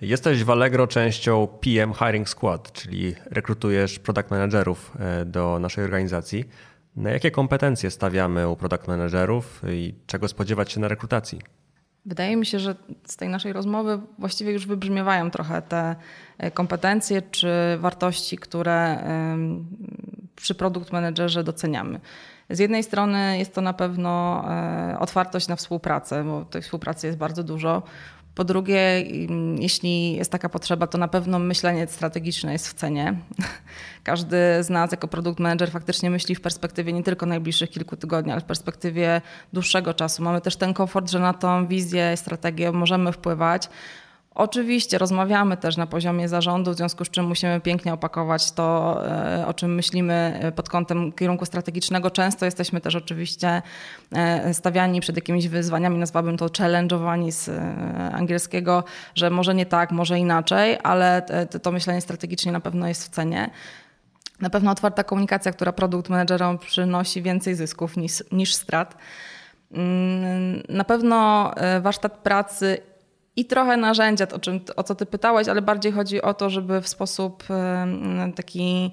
Jesteś 0.00 0.44
w 0.44 0.50
Allegro 0.50 0.86
częścią 0.86 1.46
PM 1.46 1.94
Hiring 1.94 2.28
Squad, 2.28 2.72
czyli 2.72 3.14
rekrutujesz 3.30 3.98
product 3.98 4.30
managerów 4.30 4.92
e, 4.98 5.24
do 5.24 5.58
naszej 5.58 5.84
organizacji. 5.84 6.44
Na 6.96 7.10
jakie 7.10 7.30
kompetencje 7.30 7.90
stawiamy 7.90 8.48
u 8.48 8.56
product 8.56 8.88
managerów 8.88 9.62
i 9.68 9.94
czego 10.06 10.28
spodziewać 10.28 10.72
się 10.72 10.80
na 10.80 10.88
rekrutacji? 10.88 11.40
Wydaje 12.06 12.36
mi 12.36 12.46
się, 12.46 12.58
że 12.58 12.74
z 13.04 13.16
tej 13.16 13.28
naszej 13.28 13.52
rozmowy 13.52 14.00
właściwie 14.18 14.52
już 14.52 14.66
wybrzmiewają 14.66 15.30
trochę 15.30 15.62
te 15.62 15.96
e, 16.38 16.50
kompetencje 16.50 17.22
czy 17.22 17.50
wartości, 17.78 18.38
które 18.38 19.04
przy 20.36 20.54
produkt 20.54 20.92
managerze 20.92 21.44
doceniamy. 21.44 22.00
Z 22.50 22.58
jednej 22.58 22.82
strony 22.82 23.38
jest 23.38 23.54
to 23.54 23.60
na 23.60 23.72
pewno 23.72 24.44
e, 24.48 24.98
otwartość 24.98 25.48
na 25.48 25.56
współpracę, 25.56 26.24
bo 26.24 26.44
tej 26.44 26.62
współpracy 26.62 27.06
jest 27.06 27.18
bardzo 27.18 27.44
dużo. 27.44 27.82
Po 28.34 28.44
drugie, 28.44 29.04
jeśli 29.58 30.16
jest 30.16 30.32
taka 30.32 30.48
potrzeba, 30.48 30.86
to 30.86 30.98
na 30.98 31.08
pewno 31.08 31.38
myślenie 31.38 31.86
strategiczne 31.86 32.52
jest 32.52 32.68
w 32.68 32.74
cenie. 32.74 33.14
Każdy 34.04 34.36
z 34.60 34.70
nas 34.70 34.90
jako 34.90 35.08
produkt 35.08 35.40
manager 35.40 35.70
faktycznie 35.70 36.10
myśli 36.10 36.34
w 36.34 36.40
perspektywie 36.40 36.92
nie 36.92 37.02
tylko 37.02 37.26
najbliższych 37.26 37.70
kilku 37.70 37.96
tygodni, 37.96 38.32
ale 38.32 38.40
w 38.40 38.44
perspektywie 38.44 39.20
dłuższego 39.52 39.94
czasu. 39.94 40.22
Mamy 40.22 40.40
też 40.40 40.56
ten 40.56 40.74
komfort, 40.74 41.10
że 41.10 41.18
na 41.18 41.34
tą 41.34 41.66
wizję, 41.66 42.16
strategię 42.16 42.72
możemy 42.72 43.12
wpływać. 43.12 43.68
Oczywiście 44.34 44.98
rozmawiamy 44.98 45.56
też 45.56 45.76
na 45.76 45.86
poziomie 45.86 46.28
zarządu, 46.28 46.72
w 46.72 46.76
związku 46.76 47.04
z 47.04 47.10
czym 47.10 47.24
musimy 47.24 47.60
pięknie 47.60 47.92
opakować 47.92 48.52
to, 48.52 48.98
e, 49.06 49.46
o 49.46 49.54
czym 49.54 49.74
myślimy 49.74 50.40
pod 50.56 50.68
kątem 50.68 51.12
kierunku 51.12 51.46
strategicznego. 51.46 52.10
Często 52.10 52.44
jesteśmy 52.44 52.80
też 52.80 52.94
oczywiście 52.94 53.62
e, 54.12 54.54
stawiani 54.54 55.00
przed 55.00 55.16
jakimiś 55.16 55.48
wyzwaniami, 55.48 55.98
nazwałbym 55.98 56.36
to 56.36 56.46
challenge'owani 56.46 57.30
z 57.30 57.48
e, 57.48 58.12
angielskiego, 58.14 58.84
że 59.14 59.30
może 59.30 59.54
nie 59.54 59.66
tak, 59.66 59.90
może 59.90 60.18
inaczej, 60.18 60.78
ale 60.82 61.22
to 61.62 61.72
myślenie 61.72 62.00
strategicznie 62.00 62.52
na 62.52 62.60
pewno 62.60 62.88
jest 62.88 63.04
w 63.04 63.08
cenie. 63.08 63.50
Na 64.40 64.50
pewno 64.50 64.70
otwarta 64.70 65.04
komunikacja, 65.04 65.52
która 65.52 65.72
produkt 65.72 66.08
managerom 66.08 66.58
przynosi 66.58 67.22
więcej 67.22 67.54
zysków 67.54 67.96
niż, 67.96 68.24
niż 68.32 68.54
strat. 68.54 68.96
Mm, 69.72 70.62
na 70.68 70.84
pewno 70.84 71.50
warsztat 71.80 72.18
pracy 72.18 72.89
i 73.40 73.44
trochę 73.44 73.76
narzędzia, 73.76 74.26
o, 74.34 74.38
czym, 74.38 74.60
o 74.76 74.82
co 74.82 74.94
ty 74.94 75.06
pytałeś, 75.06 75.48
ale 75.48 75.62
bardziej 75.62 75.92
chodzi 75.92 76.22
o 76.22 76.34
to, 76.34 76.50
żeby 76.50 76.80
w 76.80 76.88
sposób 76.88 77.44
taki 78.36 78.90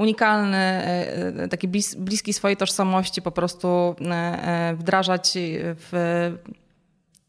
unikalny, 0.00 0.56
e, 0.56 1.42
e, 1.42 1.48
taki 1.48 1.68
bliski 1.96 2.32
swojej 2.32 2.56
tożsamości 2.56 3.22
po 3.22 3.30
prostu 3.30 3.96
e, 4.10 4.74
wdrażać 4.78 5.32
w 5.76 6.32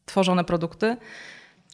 tworzone 0.06 0.44
produkty. 0.44 0.96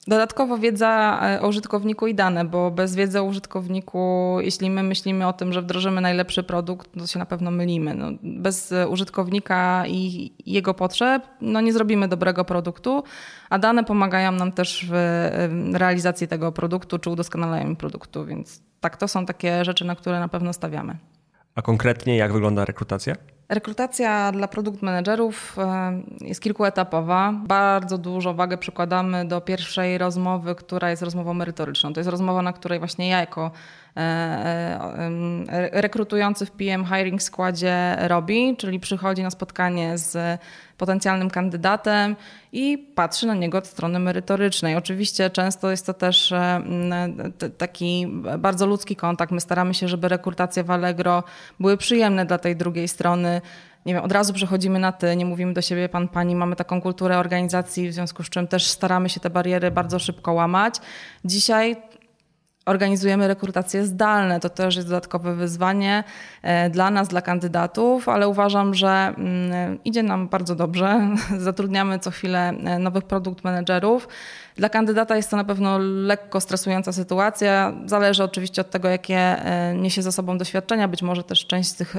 Dodatkowo 0.08 0.58
wiedza 0.58 1.20
e, 1.22 1.42
o 1.42 1.48
użytkowniku 1.48 2.06
i 2.06 2.14
dane, 2.14 2.44
bo 2.44 2.70
bez 2.70 2.94
wiedzy 2.94 3.20
o 3.20 3.24
użytkowniku, 3.24 4.36
jeśli 4.40 4.70
my 4.70 4.82
myślimy 4.82 5.26
o 5.26 5.32
tym, 5.32 5.52
że 5.52 5.62
wdrożymy 5.62 6.00
najlepszy 6.00 6.42
produkt, 6.42 6.90
to 6.98 7.06
się 7.06 7.18
na 7.18 7.26
pewno 7.26 7.50
mylimy. 7.50 7.94
No, 7.94 8.06
bez 8.22 8.74
użytkownika 8.88 9.84
i 9.86 10.32
jego 10.46 10.74
potrzeb 10.74 11.22
no, 11.40 11.60
nie 11.60 11.72
zrobimy 11.72 12.08
dobrego 12.08 12.44
produktu, 12.44 13.02
a 13.50 13.58
dane 13.58 13.84
pomagają 13.84 14.32
nam 14.32 14.52
też 14.52 14.86
w 14.90 14.94
realizacji 15.72 16.28
tego 16.28 16.52
produktu 16.52 16.98
czy 16.98 17.10
udoskonaleniu 17.10 17.76
produktu, 17.76 18.26
więc 18.26 18.62
tak, 18.80 18.96
to 18.96 19.08
są 19.08 19.26
takie 19.26 19.64
rzeczy, 19.64 19.84
na 19.84 19.96
które 19.96 20.20
na 20.20 20.28
pewno 20.28 20.52
stawiamy. 20.52 20.96
A 21.54 21.62
konkretnie 21.62 22.16
jak 22.16 22.32
wygląda 22.32 22.64
rekrutacja? 22.64 23.14
Rekrutacja 23.48 24.32
dla 24.32 24.48
produkt 24.48 24.82
managerów 24.82 25.56
e, 25.58 26.02
jest 26.20 26.42
kilkuetapowa. 26.42 27.32
Bardzo 27.46 27.98
dużo 27.98 28.34
wagę 28.34 28.58
przykładamy 28.58 29.24
do 29.24 29.40
pierwszej 29.40 29.98
rozmowy, 29.98 30.54
która 30.54 30.90
jest 30.90 31.02
rozmową 31.02 31.34
merytoryczną. 31.34 31.92
To 31.92 32.00
jest 32.00 32.10
rozmowa, 32.10 32.42
na 32.42 32.52
której 32.52 32.78
właśnie 32.78 33.08
ja 33.08 33.20
jako 33.20 33.50
rekrutujący 35.72 36.46
w 36.46 36.50
PM 36.50 36.84
Hiring 36.84 37.22
składzie 37.22 37.96
robi, 38.00 38.56
czyli 38.56 38.80
przychodzi 38.80 39.22
na 39.22 39.30
spotkanie 39.30 39.98
z 39.98 40.40
potencjalnym 40.76 41.30
kandydatem 41.30 42.16
i 42.52 42.78
patrzy 42.94 43.26
na 43.26 43.34
niego 43.34 43.58
od 43.58 43.66
strony 43.66 43.98
merytorycznej. 43.98 44.76
Oczywiście 44.76 45.30
często 45.30 45.70
jest 45.70 45.86
to 45.86 45.94
też 45.94 46.34
taki 47.58 48.06
bardzo 48.38 48.66
ludzki 48.66 48.96
kontakt. 48.96 49.32
My 49.32 49.40
staramy 49.40 49.74
się, 49.74 49.88
żeby 49.88 50.08
rekrutacje 50.08 50.64
w 50.64 50.70
Allegro 50.70 51.22
były 51.60 51.76
przyjemne 51.76 52.26
dla 52.26 52.38
tej 52.38 52.56
drugiej 52.56 52.88
strony. 52.88 53.40
nie 53.88 53.94
wiem, 53.94 54.04
od 54.04 54.12
razu 54.12 54.32
przechodzimy 54.32 54.78
na 54.78 54.92
ty, 54.92 55.16
nie 55.16 55.26
mówimy 55.26 55.52
do 55.52 55.62
siebie 55.62 55.88
pan, 55.88 56.08
pani, 56.08 56.36
mamy 56.36 56.56
taką 56.56 56.80
kulturę 56.80 57.18
organizacji, 57.18 57.88
w 57.88 57.92
związku 57.92 58.22
z 58.22 58.28
czym 58.28 58.48
też 58.48 58.66
staramy 58.66 59.08
się 59.08 59.20
te 59.20 59.30
bariery 59.30 59.70
bardzo 59.70 59.98
szybko 59.98 60.32
łamać. 60.32 60.74
Dzisiaj 61.24 61.76
organizujemy 62.68 63.28
rekrutacje 63.28 63.86
zdalne. 63.86 64.40
To 64.40 64.50
też 64.50 64.76
jest 64.76 64.88
dodatkowe 64.88 65.34
wyzwanie 65.34 66.04
e, 66.42 66.70
dla 66.70 66.90
nas, 66.90 67.08
dla 67.08 67.22
kandydatów, 67.22 68.08
ale 68.08 68.28
uważam, 68.28 68.74
że 68.74 68.88
mm, 68.88 69.78
idzie 69.84 70.02
nam 70.02 70.28
bardzo 70.28 70.54
dobrze. 70.54 71.08
Zatrudniamy 71.38 71.98
co 71.98 72.10
chwilę 72.10 72.48
e, 72.48 72.78
nowych 72.78 73.04
produkt 73.04 73.44
menedżerów. 73.44 74.08
Dla 74.56 74.68
kandydata 74.68 75.16
jest 75.16 75.30
to 75.30 75.36
na 75.36 75.44
pewno 75.44 75.78
lekko 75.78 76.40
stresująca 76.40 76.92
sytuacja. 76.92 77.72
Zależy 77.86 78.24
oczywiście 78.24 78.60
od 78.60 78.70
tego, 78.70 78.88
jakie 78.88 79.16
e, 79.16 79.74
niesie 79.74 80.02
za 80.02 80.12
sobą 80.12 80.38
doświadczenia. 80.38 80.88
Być 80.88 81.02
może 81.02 81.24
też 81.24 81.46
część 81.46 81.68
z 81.68 81.74
tych 81.74 81.96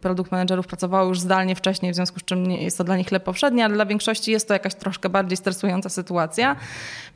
produkt 0.00 0.32
menedżerów 0.32 0.66
pracowało 0.66 1.08
już 1.08 1.20
zdalnie 1.20 1.54
wcześniej, 1.54 1.92
w 1.92 1.94
związku 1.94 2.20
z 2.20 2.24
czym 2.24 2.50
jest 2.50 2.78
to 2.78 2.84
dla 2.84 2.96
nich 2.96 3.12
lepiej 3.12 3.22
powszednie, 3.24 3.64
ale 3.64 3.74
dla 3.74 3.86
większości 3.86 4.30
jest 4.30 4.48
to 4.48 4.54
jakaś 4.54 4.74
troszkę 4.74 5.08
bardziej 5.08 5.36
stresująca 5.36 5.88
sytuacja. 5.88 6.56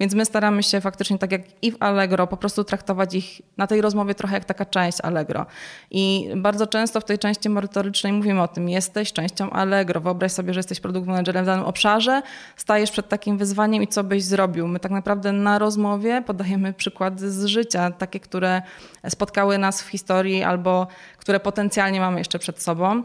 Więc 0.00 0.14
my 0.14 0.24
staramy 0.24 0.62
się 0.62 0.80
faktycznie, 0.80 1.18
tak 1.18 1.32
jak 1.32 1.42
i 1.62 1.72
w 1.72 1.76
Allegro, 1.80 2.26
po 2.37 2.40
prostu 2.40 2.64
traktować 2.64 3.14
ich 3.14 3.40
na 3.57 3.66
tej 3.66 3.81
rozmowie 3.81 4.14
trochę 4.14 4.35
jak 4.35 4.44
taka 4.44 4.64
część 4.64 5.01
Allegro. 5.01 5.46
I 5.90 6.29
bardzo 6.37 6.66
często 6.66 7.01
w 7.01 7.05
tej 7.05 7.18
części 7.18 7.49
merytorycznej 7.49 8.12
mówimy 8.12 8.42
o 8.42 8.49
tym, 8.49 8.68
jesteś 8.68 9.12
częścią 9.12 9.51
Allegro. 9.51 10.01
Wyobraź 10.01 10.33
sobie, 10.33 10.55
że 10.55 10.59
jesteś 10.59 10.81
produkt 10.81 11.07
managerem 11.07 11.44
w 11.44 11.46
danym 11.46 11.64
obszarze, 11.64 12.22
stajesz 12.57 12.90
przed 12.90 13.09
takim 13.09 13.38
wyzwaniem 13.38 13.83
i 13.83 13.88
co 13.88 14.05
byś 14.05 14.25
zrobił. 14.25 14.68
My 14.68 14.81
tak 14.81 14.92
naprawdę 14.92 15.33
na 15.33 15.59
rozmowie 15.59 16.22
podajemy 16.27 16.72
przykłady 16.72 17.31
z 17.31 17.44
życia, 17.44 17.90
takie, 17.90 18.20
które 18.20 18.62
spotkały 19.09 19.59
nas 19.59 19.83
w 19.83 19.88
historii 19.88 20.42
albo 20.42 20.87
które 21.18 21.40
potencjalnie 21.40 22.01
mamy 22.01 22.18
jeszcze 22.18 22.38
przed 22.38 22.62
sobą. 22.62 23.03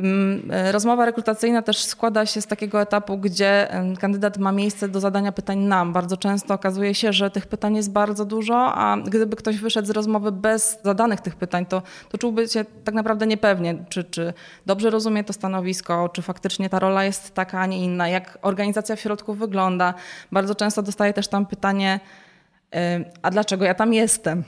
Mm, 0.00 0.50
e, 0.50 0.72
rozmowa 0.72 1.04
rekrutacyjna 1.04 1.62
też 1.62 1.84
składa 1.84 2.26
się 2.26 2.40
z 2.40 2.46
takiego 2.46 2.80
etapu, 2.80 3.18
gdzie 3.18 3.68
kandydat 4.00 4.38
ma 4.38 4.52
miejsce 4.52 4.88
do 4.88 5.00
zadania 5.00 5.32
pytań 5.32 5.58
nam. 5.58 5.92
Bardzo 5.92 6.16
często 6.16 6.54
okazuje 6.54 6.94
się, 6.94 7.12
że 7.12 7.30
tych 7.30 7.46
pytań 7.46 7.76
jest 7.76 7.92
bardzo 7.92 8.24
dużo, 8.24 8.74
a 8.74 8.96
gdyby 8.96 9.36
ktoś 9.36 9.58
wyszedł 9.58 9.88
z 9.88 9.90
rozmowy 9.90 10.32
bez 10.32 10.78
zadanych 10.84 11.20
tych 11.20 11.36
pytań, 11.36 11.66
to, 11.66 11.82
to 12.08 12.18
czułby 12.18 12.48
się 12.48 12.64
tak 12.84 12.94
naprawdę 12.94 13.26
niepewnie, 13.26 13.84
czy, 13.88 14.04
czy 14.04 14.32
dobrze 14.66 14.90
rozumie 14.90 15.24
to 15.24 15.32
stanowisko, 15.32 16.08
czy 16.08 16.22
faktycznie 16.22 16.70
ta 16.70 16.78
rola 16.78 17.04
jest 17.04 17.34
taka, 17.34 17.60
a 17.60 17.66
nie 17.66 17.84
inna, 17.84 18.08
jak 18.08 18.38
organizacja 18.42 18.96
w 18.96 19.00
środku 19.00 19.34
wygląda. 19.34 19.94
Bardzo 20.32 20.54
często 20.54 20.82
dostaję 20.82 21.12
też 21.12 21.28
tam 21.28 21.46
pytanie, 21.46 22.00
a 23.22 23.30
dlaczego 23.30 23.64
ja 23.64 23.74
tam 23.74 23.94
jestem? 23.94 24.44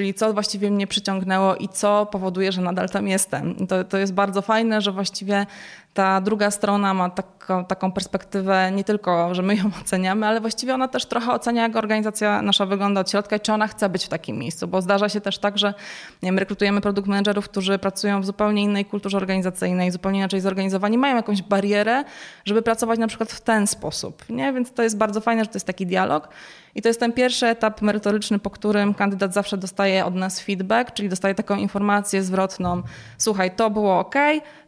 Czyli 0.00 0.14
co 0.14 0.32
właściwie 0.32 0.70
mnie 0.70 0.86
przyciągnęło 0.86 1.56
i 1.56 1.68
co 1.68 2.06
powoduje, 2.06 2.52
że 2.52 2.62
nadal 2.62 2.88
tam 2.88 3.08
jestem. 3.08 3.66
To, 3.66 3.84
to 3.84 3.98
jest 3.98 4.12
bardzo 4.12 4.42
fajne, 4.42 4.80
że 4.80 4.92
właściwie 4.92 5.46
ta 5.94 6.20
druga 6.20 6.50
strona 6.50 6.94
ma 6.94 7.10
taką, 7.10 7.64
taką 7.64 7.92
perspektywę 7.92 8.72
nie 8.72 8.84
tylko, 8.84 9.34
że 9.34 9.42
my 9.42 9.56
ją 9.56 9.70
oceniamy, 9.82 10.26
ale 10.26 10.40
właściwie 10.40 10.74
ona 10.74 10.88
też 10.88 11.06
trochę 11.06 11.32
ocenia, 11.32 11.62
jak 11.62 11.76
organizacja 11.76 12.42
nasza 12.42 12.66
wygląda 12.66 13.00
od 13.00 13.10
środka 13.10 13.36
i 13.36 13.40
czy 13.40 13.52
ona 13.52 13.66
chce 13.66 13.88
być 13.88 14.04
w 14.04 14.08
takim 14.08 14.38
miejscu. 14.38 14.68
Bo 14.68 14.82
zdarza 14.82 15.08
się 15.08 15.20
też 15.20 15.38
tak, 15.38 15.58
że 15.58 15.74
nie 16.22 16.28
wiem, 16.28 16.38
rekrutujemy 16.38 16.80
produkt 16.80 17.08
managerów, 17.08 17.44
którzy 17.44 17.78
pracują 17.78 18.20
w 18.20 18.26
zupełnie 18.26 18.62
innej 18.62 18.84
kulturze 18.84 19.16
organizacyjnej, 19.16 19.90
zupełnie 19.90 20.18
inaczej 20.18 20.40
zorganizowani, 20.40 20.98
mają 20.98 21.16
jakąś 21.16 21.42
barierę, 21.42 22.04
żeby 22.44 22.62
pracować 22.62 22.98
na 22.98 23.06
przykład 23.06 23.32
w 23.32 23.40
ten 23.40 23.66
sposób. 23.66 24.24
Nie? 24.28 24.52
Więc 24.52 24.72
to 24.72 24.82
jest 24.82 24.96
bardzo 24.96 25.20
fajne, 25.20 25.44
że 25.44 25.50
to 25.50 25.56
jest 25.56 25.66
taki 25.66 25.86
dialog. 25.86 26.28
I 26.74 26.82
to 26.82 26.88
jest 26.88 27.00
ten 27.00 27.12
pierwszy 27.12 27.46
etap 27.46 27.82
merytoryczny, 27.82 28.38
po 28.38 28.50
którym 28.50 28.94
kandydat 28.94 29.34
zawsze 29.34 29.56
dostaje 29.56 30.04
od 30.04 30.14
nas 30.14 30.40
feedback, 30.40 30.92
czyli 30.92 31.08
dostaje 31.08 31.34
taką 31.34 31.56
informację 31.56 32.22
zwrotną: 32.22 32.82
słuchaj, 33.18 33.50
to 33.50 33.70
było 33.70 33.98
ok, 33.98 34.14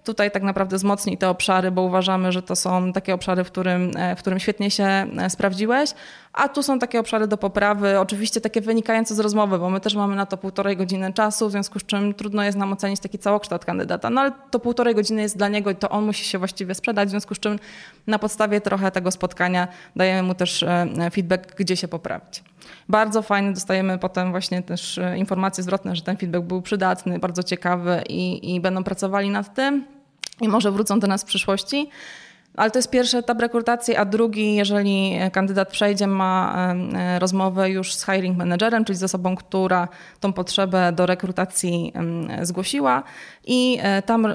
tutaj 0.05 0.31
tak 0.31 0.43
naprawdę 0.43 0.77
wzmocnij 0.77 1.12
te 1.19 1.29
obszary, 1.29 1.71
bo 1.71 1.83
uważamy, 1.83 2.33
że 2.33 2.43
to 2.43 2.57
są 2.57 2.93
takie 2.93 3.15
obszary, 3.15 3.45
w 3.45 3.47
którym, 3.47 3.91
e, 3.97 4.17
w 4.17 4.19
którym 4.19 4.39
świetnie 4.39 4.71
się 4.71 4.85
e, 4.85 5.31
sprawdziłeś, 5.31 5.91
a 6.33 6.49
tu 6.49 6.63
są 6.63 6.79
takie 6.79 7.01
obszary 7.01 7.27
do 7.27 7.37
poprawy, 7.37 7.99
oczywiście 7.99 8.41
takie 8.41 8.61
wynikające 8.61 9.15
z 9.15 9.21
rozmowy, 9.21 9.59
bo 9.59 9.71
my 9.71 9.81
też 9.81 9.95
mamy 9.95 10.17
na 10.17 10.27
to 10.27 10.37
półtorej 10.37 10.77
godziny 10.77 11.13
czasu, 11.13 11.49
w 11.49 11.51
związku 11.51 11.79
z 11.79 11.87
czym 11.87 12.15
trudno 12.15 12.43
jest 12.45 12.59
nam 12.59 12.73
ocenić 12.73 13.01
taki 13.01 13.19
całokształt 13.19 13.65
kandydata, 13.65 14.11
no 14.11 14.21
ale 14.21 14.33
to 14.51 14.59
półtorej 14.59 14.95
godziny 14.95 15.23
jest 15.23 15.37
dla 15.37 15.49
niego 15.49 15.71
i 15.71 15.77
to 15.77 15.89
on 15.89 16.05
musi 16.05 16.25
się 16.25 16.39
właściwie 16.39 16.75
sprzedać, 16.75 17.09
w 17.09 17.11
związku 17.11 17.35
z 17.35 17.39
czym 17.39 17.59
na 18.07 18.19
podstawie 18.19 18.61
trochę 18.61 18.91
tego 18.91 19.11
spotkania 19.11 19.69
dajemy 19.97 20.23
mu 20.23 20.35
też 20.35 20.63
e, 20.63 20.87
feedback, 21.13 21.55
gdzie 21.57 21.77
się 21.77 21.89
poprawić. 21.89 22.43
Bardzo 22.89 23.23
fajny, 23.23 23.53
dostajemy 23.53 23.99
potem 23.99 24.31
właśnie 24.31 24.63
też 24.63 25.01
informacje 25.17 25.65
zwrotne, 25.65 25.97
że 25.97 26.03
ten 26.03 26.17
feedback 26.17 26.45
był 26.45 26.63
przydatny, 26.63 27.19
bardzo 27.19 27.43
ciekawy 27.43 28.03
i, 28.09 28.55
i 28.55 28.61
będą 28.61 28.85
pracowali 28.85 29.31
nad 29.31 29.55
tym 29.55 29.85
i 30.41 30.49
może 30.49 30.73
wrócą 30.73 31.01
do 31.01 31.07
nas 31.07 31.23
w 31.23 31.27
przyszłości. 31.27 31.89
Ale 32.57 32.71
to 32.71 32.79
jest 32.79 32.91
pierwszy 32.91 33.19
etap 33.19 33.41
rekrutacji, 33.41 33.97
a 33.97 34.05
drugi, 34.05 34.55
jeżeli 34.55 35.19
kandydat 35.33 35.69
przejdzie, 35.69 36.07
ma 36.07 36.55
e, 36.95 37.19
rozmowę 37.19 37.71
już 37.71 37.95
z 37.95 38.07
hiring 38.07 38.39
managerem, 38.39 38.85
czyli 38.85 38.99
z 38.99 39.03
osobą, 39.03 39.37
która 39.37 39.89
tą 40.21 40.33
potrzebę 40.33 40.93
do 40.93 41.07
rekrutacji 41.07 41.93
zgłosiła. 42.43 43.03
I 43.47 43.79
e, 43.83 44.03
tam 44.03 44.27
e, 44.27 44.35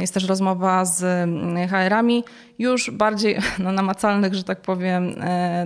jest 0.00 0.14
też 0.14 0.28
rozmowa 0.28 0.84
z 0.84 1.28
HR-ami, 1.70 2.24
już 2.58 2.90
bardziej 2.90 3.38
no, 3.64 3.72
namacalnych, 3.72 4.34
że 4.34 4.44
tak 4.44 4.60
powiem, 4.60 5.14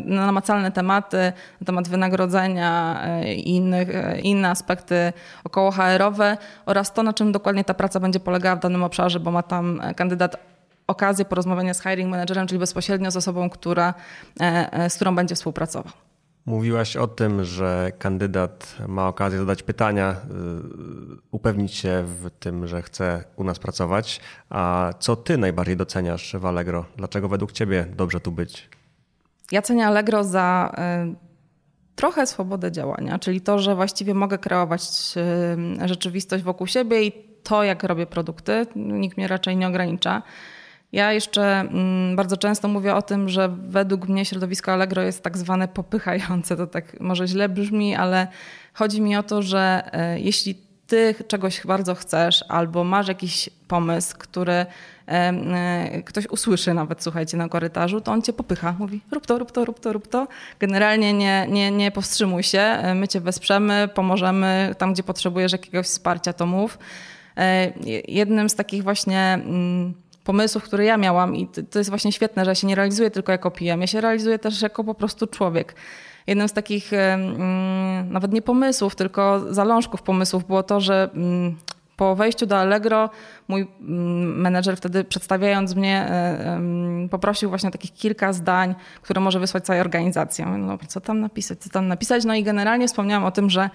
na 0.04 0.26
namacalne 0.26 0.72
tematy, 0.72 1.32
na 1.60 1.66
temat 1.66 1.88
wynagrodzenia 1.88 3.02
i 3.36 3.56
innych, 3.56 3.88
inne 4.22 4.50
aspekty 4.50 5.12
około 5.44 5.70
HR-owe 5.70 6.36
oraz 6.66 6.92
to, 6.92 7.02
na 7.02 7.12
czym 7.12 7.32
dokładnie 7.32 7.64
ta 7.64 7.74
praca 7.74 8.00
będzie 8.00 8.20
polegała 8.20 8.56
w 8.56 8.60
danym 8.60 8.82
obszarze, 8.82 9.20
bo 9.20 9.30
ma 9.30 9.42
tam 9.42 9.82
kandydat 9.96 10.51
okazję 10.86 11.24
porozmawiania 11.24 11.74
z 11.74 11.82
hiring 11.82 12.10
managerem, 12.10 12.46
czyli 12.46 12.58
bezpośrednio 12.58 13.10
z 13.10 13.16
osobą, 13.16 13.50
która, 13.50 13.94
e, 14.40 14.72
e, 14.72 14.90
z 14.90 14.94
którą 14.94 15.14
będzie 15.14 15.34
współpracował. 15.34 15.92
Mówiłaś 16.46 16.96
o 16.96 17.08
tym, 17.08 17.44
że 17.44 17.92
kandydat 17.98 18.76
ma 18.88 19.08
okazję 19.08 19.38
zadać 19.38 19.62
pytania, 19.62 20.12
y, 20.12 20.14
upewnić 21.30 21.74
się 21.74 22.04
w 22.06 22.30
tym, 22.38 22.66
że 22.66 22.82
chce 22.82 23.24
u 23.36 23.44
nas 23.44 23.58
pracować. 23.58 24.20
A 24.50 24.92
co 24.98 25.16
ty 25.16 25.38
najbardziej 25.38 25.76
doceniasz 25.76 26.36
w 26.38 26.46
Allegro? 26.46 26.84
Dlaczego 26.96 27.28
według 27.28 27.52
ciebie 27.52 27.86
dobrze 27.96 28.20
tu 28.20 28.32
być? 28.32 28.68
Ja 29.52 29.62
cenię 29.62 29.86
Allegro 29.86 30.24
za 30.24 30.74
y, 31.12 31.14
trochę 31.94 32.26
swobodę 32.26 32.72
działania, 32.72 33.18
czyli 33.18 33.40
to, 33.40 33.58
że 33.58 33.74
właściwie 33.74 34.14
mogę 34.14 34.38
kreować 34.38 34.82
rzeczywistość 35.84 36.44
wokół 36.44 36.66
siebie 36.66 37.02
i 37.02 37.12
to, 37.42 37.64
jak 37.64 37.82
robię 37.82 38.06
produkty. 38.06 38.66
Nikt 38.76 39.16
mnie 39.16 39.28
raczej 39.28 39.56
nie 39.56 39.68
ogranicza. 39.68 40.22
Ja 40.92 41.12
jeszcze 41.12 41.60
mm, 41.60 42.16
bardzo 42.16 42.36
często 42.36 42.68
mówię 42.68 42.94
o 42.94 43.02
tym, 43.02 43.28
że 43.28 43.48
według 43.48 44.08
mnie 44.08 44.24
środowisko 44.24 44.72
Allegro 44.72 45.02
jest 45.02 45.22
tak 45.22 45.38
zwane 45.38 45.68
popychające. 45.68 46.56
To 46.56 46.66
tak 46.66 47.00
może 47.00 47.26
źle 47.26 47.48
brzmi, 47.48 47.94
ale 47.94 48.28
chodzi 48.74 49.00
mi 49.00 49.16
o 49.16 49.22
to, 49.22 49.42
że 49.42 49.82
e, 49.92 50.20
jeśli 50.20 50.54
ty 50.86 51.14
czegoś 51.28 51.66
bardzo 51.66 51.94
chcesz 51.94 52.44
albo 52.48 52.84
masz 52.84 53.08
jakiś 53.08 53.50
pomysł, 53.68 54.16
który 54.18 54.52
e, 54.52 54.66
e, 55.08 56.02
ktoś 56.02 56.26
usłyszy 56.26 56.74
nawet, 56.74 57.02
słuchajcie, 57.02 57.36
na 57.36 57.48
korytarzu, 57.48 58.00
to 58.00 58.12
on 58.12 58.22
cię 58.22 58.32
popycha. 58.32 58.74
Mówi 58.78 59.00
rób 59.12 59.26
to, 59.26 59.38
rób 59.38 59.52
to, 59.52 59.64
rób 59.64 59.80
to, 59.80 59.92
rób 59.92 60.08
to. 60.08 60.28
Generalnie 60.58 61.12
nie, 61.12 61.46
nie, 61.50 61.70
nie 61.70 61.90
powstrzymuj 61.90 62.42
się, 62.42 62.78
my 62.94 63.08
cię 63.08 63.20
wesprzemy, 63.20 63.88
pomożemy. 63.94 64.74
Tam, 64.78 64.92
gdzie 64.92 65.02
potrzebujesz 65.02 65.52
jakiegoś 65.52 65.86
wsparcia, 65.86 66.32
to 66.32 66.46
mów. 66.46 66.78
Jednym 68.08 68.48
z 68.48 68.54
takich 68.54 68.82
właśnie 68.82 69.20
mm, 69.20 69.94
pomysłów, 70.24 70.64
które 70.64 70.84
ja 70.84 70.96
miałam 70.96 71.36
i 71.36 71.46
to 71.46 71.78
jest 71.78 71.90
właśnie 71.90 72.12
świetne, 72.12 72.44
że 72.44 72.50
ja 72.50 72.54
się 72.54 72.66
nie 72.66 72.74
realizuję 72.74 73.10
tylko 73.10 73.32
jako 73.32 73.50
PM, 73.50 73.80
ja 73.80 73.86
się 73.86 74.00
realizuję 74.00 74.38
też 74.38 74.62
jako 74.62 74.84
po 74.84 74.94
prostu 74.94 75.26
człowiek. 75.26 75.74
Jednym 76.26 76.48
z 76.48 76.52
takich 76.52 76.92
mm, 76.92 78.12
nawet 78.12 78.32
nie 78.32 78.42
pomysłów, 78.42 78.94
tylko 78.94 79.40
zalążków 79.54 80.02
pomysłów 80.02 80.46
było 80.46 80.62
to, 80.62 80.80
że 80.80 81.10
mm, 81.14 81.56
po 81.96 82.16
wejściu 82.16 82.46
do 82.46 82.58
Allegro 82.58 83.10
mój 83.48 83.66
mm, 83.80 84.40
menedżer 84.40 84.76
wtedy 84.76 85.04
przedstawiając 85.04 85.74
mnie 85.74 86.06
e, 86.08 86.60
poprosił 87.10 87.48
właśnie 87.48 87.68
o 87.68 87.72
takich 87.72 87.92
kilka 87.92 88.32
zdań, 88.32 88.74
które 89.02 89.20
może 89.20 89.40
wysłać 89.40 89.64
całej 89.64 89.80
organizacji. 89.80 90.44
No, 90.58 90.78
co 90.88 91.00
tam 91.00 91.20
napisać, 91.20 91.58
co 91.58 91.70
tam 91.70 91.88
napisać? 91.88 92.24
No 92.24 92.34
i 92.34 92.42
generalnie 92.42 92.88
wspomniałam 92.88 93.24
o 93.24 93.30
tym, 93.30 93.50
że 93.50 93.70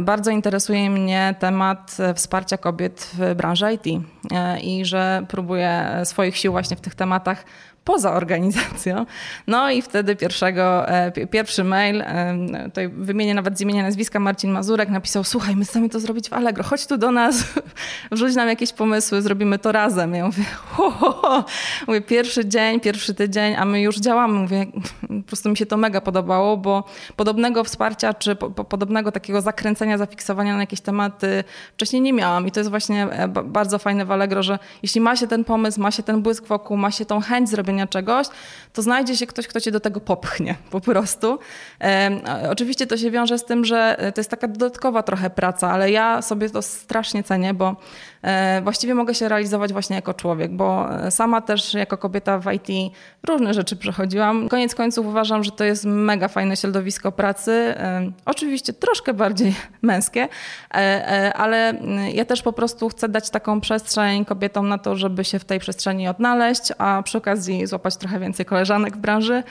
bardzo 0.00 0.30
interesuje 0.30 0.90
mnie 0.90 1.34
temat 1.38 1.96
wsparcia 2.14 2.56
kobiet 2.56 3.10
w 3.18 3.34
branży 3.34 3.72
IT 3.72 4.02
e, 4.32 4.60
i 4.60 4.84
że 4.84 5.26
próbuję 5.28 6.00
swoich 6.04 6.36
sił 6.36 6.52
właśnie 6.52 6.76
w 6.76 6.80
tych 6.80 6.94
tematach 6.94 7.44
poza 7.88 8.12
organizacją. 8.12 9.06
No 9.46 9.70
i 9.70 9.82
wtedy 9.82 10.16
pierwszego, 10.16 10.88
e, 10.88 11.26
pierwszy 11.26 11.64
mail, 11.64 12.04
tutaj 12.64 12.88
wymienię 12.88 13.34
nawet 13.34 13.58
z 13.58 13.60
imienia 13.60 13.82
nazwiska, 13.82 14.20
Marcin 14.20 14.50
Mazurek 14.50 14.88
napisał, 14.88 15.24
słuchaj, 15.24 15.56
my 15.56 15.64
chcemy 15.64 15.88
to 15.88 16.00
zrobić 16.00 16.28
w 16.28 16.32
Allegro, 16.32 16.64
chodź 16.64 16.86
tu 16.86 16.98
do 16.98 17.10
nas, 17.10 17.44
wrzuć 18.12 18.34
nam 18.34 18.48
jakieś 18.48 18.72
pomysły, 18.72 19.22
zrobimy 19.22 19.58
to 19.58 19.72
razem. 19.72 20.14
Ja 20.14 20.26
mówię, 20.26 20.44
ho, 20.72 20.90
ho, 20.90 21.12
ho. 21.12 21.44
mówię, 21.86 22.00
pierwszy 22.00 22.46
dzień, 22.46 22.80
pierwszy 22.80 23.14
tydzień, 23.14 23.54
a 23.54 23.64
my 23.64 23.80
już 23.80 23.98
działamy. 23.98 24.38
Mówię, 24.38 24.66
po 25.00 25.26
prostu 25.26 25.48
mi 25.48 25.56
się 25.56 25.66
to 25.66 25.76
mega 25.76 26.00
podobało, 26.00 26.56
bo 26.56 26.84
podobnego 27.16 27.64
wsparcia, 27.64 28.14
czy 28.14 28.36
po, 28.36 28.50
po, 28.50 28.64
podobnego 28.64 29.12
takiego 29.12 29.40
zakręcenia, 29.40 29.98
zafiksowania 29.98 30.54
na 30.54 30.60
jakieś 30.60 30.80
tematy 30.80 31.44
wcześniej 31.74 32.02
nie 32.02 32.12
miałam. 32.12 32.46
I 32.46 32.50
to 32.50 32.60
jest 32.60 32.70
właśnie 32.70 33.02
e, 33.10 33.28
bardzo 33.28 33.78
fajne 33.78 34.04
w 34.04 34.10
Allegro, 34.10 34.42
że 34.42 34.58
jeśli 34.82 35.00
ma 35.00 35.16
się 35.16 35.26
ten 35.26 35.44
pomysł, 35.44 35.80
ma 35.80 35.90
się 35.90 36.02
ten 36.02 36.22
błysk 36.22 36.46
wokół, 36.46 36.76
ma 36.76 36.90
się 36.90 37.04
tą 37.04 37.20
chęć 37.20 37.48
zrobienia 37.48 37.77
czegoś, 37.86 38.26
to 38.72 38.82
znajdzie 38.82 39.16
się 39.16 39.26
ktoś, 39.26 39.46
kto 39.46 39.60
cię 39.60 39.70
do 39.70 39.80
tego 39.80 40.00
popchnie 40.00 40.54
po 40.70 40.80
prostu. 40.80 41.38
E, 41.80 42.10
oczywiście 42.50 42.86
to 42.86 42.96
się 42.96 43.10
wiąże 43.10 43.38
z 43.38 43.44
tym, 43.44 43.64
że 43.64 43.96
to 44.14 44.20
jest 44.20 44.30
taka 44.30 44.48
dodatkowa 44.48 45.02
trochę 45.02 45.30
praca, 45.30 45.70
ale 45.70 45.90
ja 45.90 46.22
sobie 46.22 46.50
to 46.50 46.62
strasznie 46.62 47.22
cenię, 47.22 47.54
bo 47.54 47.76
e, 48.22 48.60
właściwie 48.62 48.94
mogę 48.94 49.14
się 49.14 49.28
realizować 49.28 49.72
właśnie 49.72 49.96
jako 49.96 50.14
człowiek, 50.14 50.52
bo 50.52 50.88
sama 51.10 51.40
też 51.40 51.74
jako 51.74 51.98
kobieta 51.98 52.38
w 52.38 52.52
IT 52.52 52.94
różne 53.26 53.54
rzeczy 53.54 53.76
przechodziłam. 53.76 54.48
Koniec 54.48 54.74
końców 54.74 55.06
uważam, 55.06 55.44
że 55.44 55.50
to 55.50 55.64
jest 55.64 55.84
mega 55.84 56.28
fajne 56.28 56.56
środowisko 56.56 57.12
pracy. 57.12 57.52
E, 57.52 58.10
oczywiście 58.24 58.72
troszkę 58.72 59.14
bardziej 59.14 59.54
męskie, 59.82 60.28
e, 60.74 61.32
ale 61.36 61.74
ja 62.14 62.24
też 62.24 62.42
po 62.42 62.52
prostu 62.52 62.88
chcę 62.88 63.08
dać 63.08 63.30
taką 63.30 63.60
przestrzeń 63.60 64.24
kobietom 64.24 64.68
na 64.68 64.78
to, 64.78 64.96
żeby 64.96 65.24
się 65.24 65.38
w 65.38 65.44
tej 65.44 65.58
przestrzeni 65.58 66.08
odnaleźć, 66.08 66.72
a 66.78 67.02
przy 67.02 67.18
okazji 67.18 67.66
złapać 67.68 67.96
trochę 67.96 68.20
więcej 68.20 68.46
koleżanek 68.46 68.96
w 68.96 69.00
branży. 69.00 69.42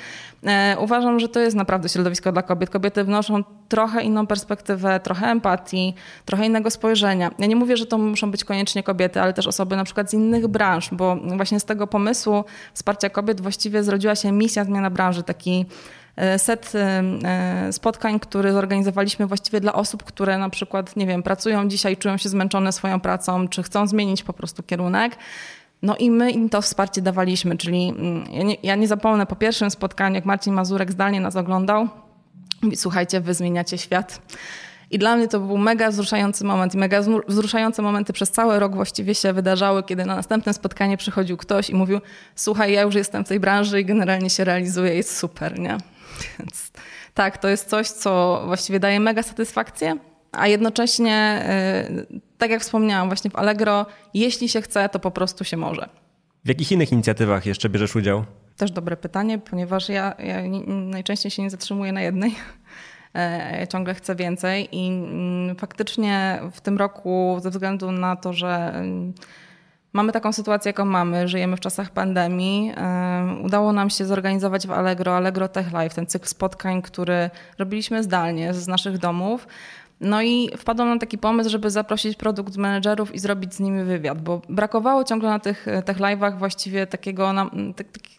Uważam, 0.80 1.20
że 1.20 1.30
to 1.30 1.40
jest 1.40 1.56
naprawdę 1.56 1.90
środowisko 1.90 2.32
dla 2.32 2.42
kobiet. 2.42 2.70
Kobiety 2.70 3.04
wnoszą 3.04 3.44
trochę 3.70 4.04
inną 4.04 4.28
perspektywę, 4.28 5.00
trochę 5.00 5.28
empatii, 5.28 5.94
trochę 6.26 6.46
innego 6.46 6.72
spojrzenia. 6.72 7.32
Ja 7.40 7.46
nie 7.46 7.56
mówię, 7.56 7.78
że 7.78 7.86
to 7.86 7.98
muszą 7.98 8.32
być 8.32 8.44
koniecznie 8.44 8.84
kobiety, 8.84 9.22
ale 9.22 9.34
też 9.34 9.48
osoby 9.48 9.76
na 9.76 9.84
przykład 9.84 10.10
z 10.10 10.14
innych 10.14 10.48
branż, 10.48 10.90
bo 10.92 11.16
właśnie 11.16 11.60
z 11.60 11.66
tego 11.66 11.88
pomysłu 11.88 12.44
wsparcia 12.74 13.10
kobiet 13.10 13.42
właściwie 13.42 13.84
zrodziła 13.84 14.16
się 14.16 14.32
misja 14.32 14.64
zmiana 14.64 14.90
branży, 14.90 15.24
taki 15.24 15.66
e, 16.16 16.40
set 16.40 16.74
e, 16.76 17.04
e, 17.24 17.74
spotkań, 17.74 18.20
które 18.20 18.54
zorganizowaliśmy 18.54 19.28
właściwie 19.28 19.62
dla 19.62 19.74
osób, 19.74 20.04
które 20.04 20.38
na 20.38 20.50
przykład, 20.50 20.96
nie 20.96 21.08
wiem, 21.08 21.24
pracują 21.24 21.68
dzisiaj, 21.68 21.98
czują 21.98 22.18
się 22.18 22.30
zmęczone 22.30 22.72
swoją 22.72 23.00
pracą, 23.00 23.48
czy 23.48 23.64
chcą 23.64 23.88
zmienić 23.88 24.24
po 24.24 24.34
prostu 24.34 24.64
kierunek. 24.64 25.18
No 25.82 25.96
i 25.96 26.12
my 26.12 26.32
im 26.32 26.50
to 26.50 26.62
wsparcie 26.62 27.02
dawaliśmy, 27.02 27.58
czyli 27.58 27.94
mm, 27.98 28.26
ja 28.32 28.44
nie, 28.44 28.56
ja 28.64 28.76
nie 28.76 28.88
zapomnę 28.88 29.26
po 29.26 29.36
pierwszym 29.36 29.72
spotkaniu, 29.72 30.16
jak 30.16 30.26
Marcin 30.26 30.54
Mazurek 30.54 30.92
zdalnie 30.92 31.22
nas 31.22 31.36
oglądał, 31.36 31.88
mówi, 32.62 32.78
słuchajcie, 32.78 33.22
wy 33.22 33.34
zmieniacie 33.34 33.78
świat. 33.78 34.22
I 34.92 34.98
dla 35.00 35.16
mnie 35.16 35.28
to 35.28 35.40
był 35.40 35.58
mega 35.58 35.90
wzruszający 35.90 36.46
moment. 36.46 36.76
I 36.76 36.78
mega 36.78 37.02
wzruszające 37.28 37.82
momenty 37.82 38.14
przez 38.14 38.32
cały 38.32 38.60
rok 38.60 38.76
właściwie 38.76 39.16
się 39.16 39.34
wydarzały, 39.34 39.84
kiedy 39.84 40.06
na 40.06 40.16
następne 40.16 40.54
spotkanie 40.54 40.98
przychodził 40.98 41.38
ktoś 41.38 41.70
i 41.70 41.76
mówił: 41.76 42.00
Słuchaj, 42.36 42.74
ja 42.74 42.82
już 42.82 42.96
jestem 42.96 43.26
w 43.26 43.28
tej 43.28 43.40
branży 43.40 43.82
i 43.82 43.86
generalnie 43.86 44.30
się 44.30 44.44
realizuję, 44.44 44.96
jest 44.96 45.18
super, 45.18 45.60
nie? 45.60 45.78
Więc 46.40 46.72
tak, 47.14 47.38
to 47.38 47.48
jest 47.48 47.70
coś, 47.70 47.88
co 47.90 48.44
właściwie 48.46 48.80
daje 48.80 49.00
mega 49.00 49.24
satysfakcję, 49.24 49.98
a 50.32 50.48
jednocześnie, 50.48 51.46
y, 52.12 52.22
tak 52.38 52.52
jak 52.52 52.62
wspomniałam, 52.62 53.08
właśnie 53.08 53.32
w 53.32 53.36
Allegro, 53.36 53.86
jeśli 54.14 54.50
się 54.50 54.62
chce, 54.62 54.90
to 54.90 55.00
po 55.00 55.12
prostu 55.12 55.44
się 55.44 55.58
może. 55.58 55.90
W 56.46 56.48
jakich 56.48 56.72
innych 56.72 56.92
inicjatywach 56.92 57.46
jeszcze 57.46 57.70
bierzesz 57.70 57.96
udział? 57.96 58.26
Też 58.58 58.72
dobre 58.72 58.98
pytanie, 58.98 59.40
ponieważ 59.40 59.90
ja, 59.90 60.16
ja 60.20 60.42
najczęściej 60.68 61.32
się 61.32 61.42
nie 61.42 61.50
zatrzymuję 61.50 61.92
na 61.92 62.02
jednej. 62.02 62.36
E, 63.16 63.68
ciągle 63.68 63.94
chcę 63.94 64.16
więcej 64.16 64.68
i 64.72 64.88
mm, 64.88 65.56
faktycznie 65.56 66.40
w 66.52 66.62
tym 66.62 66.78
roku, 66.78 67.38
ze 67.42 67.50
względu 67.50 67.92
na 67.92 68.16
to, 68.16 68.34
że 68.34 68.72
mm, 68.76 69.14
mamy 69.94 70.12
taką 70.12 70.34
sytuację, 70.34 70.70
jaką 70.70 70.86
mamy, 70.86 71.28
żyjemy 71.28 71.58
w 71.58 71.60
czasach 71.60 71.90
pandemii, 71.90 72.74
e, 72.78 73.42
udało 73.44 73.74
nam 73.74 73.90
się 73.90 74.06
zorganizować 74.06 74.68
w 74.68 74.72
Allegro, 74.72 75.18
Allegro 75.18 75.48
Tech 75.48 75.72
Live, 75.72 75.94
ten 75.94 76.08
cykl 76.08 76.28
spotkań, 76.28 76.82
który 76.82 77.30
robiliśmy 77.58 78.04
zdalnie 78.04 78.54
z 78.54 78.68
naszych 78.68 78.98
domów. 78.98 79.48
No 80.02 80.22
i 80.22 80.50
wpadłam 80.58 80.90
na 80.90 81.00
taki 81.00 81.18
pomysł, 81.18 81.50
żeby 81.50 81.70
zaprosić 81.70 82.18
produkt 82.18 82.58
managerów 82.58 83.16
i 83.16 83.20
zrobić 83.20 83.54
z 83.54 83.60
nimi 83.60 83.84
wywiad, 83.84 84.22
bo 84.22 84.42
brakowało 84.50 85.04
ciągle 85.04 85.30
na 85.30 85.40
tych, 85.40 85.66
tych 85.86 85.98
live'ach 85.98 86.38
właściwie 86.38 86.88
takiego, 86.88 87.34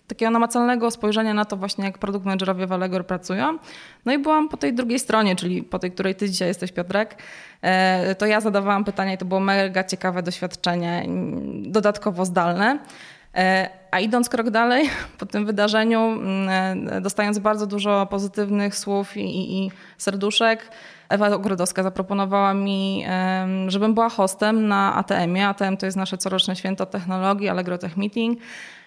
takiego 0.07 0.31
namacalnego 0.31 0.91
spojrzenia 0.91 1.35
na 1.35 1.45
to 1.45 1.57
właśnie, 1.57 1.85
jak 1.85 1.99
produkt 1.99 2.27
managerowie 2.27 2.67
w 2.67 2.73
Allegro 2.73 3.05
pracują. 3.05 3.59
No 4.05 4.13
i 4.13 4.19
byłam 4.19 4.49
po 4.49 4.57
tej 4.57 4.75
drugiej 4.75 4.99
stronie, 4.99 5.37
czyli 5.37 5.63
po 5.63 5.79
tej, 5.79 5.91
której 5.91 6.15
ty 6.15 6.31
dzisiaj 6.31 6.49
jesteś, 6.49 6.73
Piotrek. 6.73 7.17
E, 7.63 8.15
to 8.15 8.27
ja 8.27 8.41
zadawałam 8.41 8.85
pytania 8.85 9.13
i 9.13 9.19
to 9.19 9.25
było 9.25 9.41
mega 9.41 9.85
ciekawe 9.85 10.23
doświadczenie, 10.23 11.07
dodatkowo 11.63 12.25
zdalne. 12.25 12.79
E, 13.35 13.69
a 13.91 14.01
idąc 14.01 14.29
krok 14.29 14.51
dalej, 14.51 14.91
po 15.19 15.27
tym 15.27 15.47
wydarzeniu, 15.47 16.21
e, 16.49 17.01
dostając 17.01 17.39
bardzo 17.39 17.67
dużo 17.67 18.07
pozytywnych 18.07 18.77
słów 18.77 19.17
i, 19.17 19.21
i, 19.21 19.67
i 19.67 19.71
serduszek, 19.99 20.71
Ewa 21.09 21.35
Ogrodowska 21.35 21.83
zaproponowała 21.83 22.55
mi, 22.55 23.05
żebym 23.67 23.95
była 23.95 24.09
hostem 24.09 24.69
na 24.69 24.95
ATM-ie. 24.95 25.49
ATM 25.49 25.77
to 25.77 25.87
jest 25.87 25.97
nasze 25.97 26.19
coroczne 26.19 26.57
święto 26.57 26.87
technologii, 26.87 27.49
Allegro 27.49 27.79
Tech 27.79 27.97
Meeting. 27.97 28.39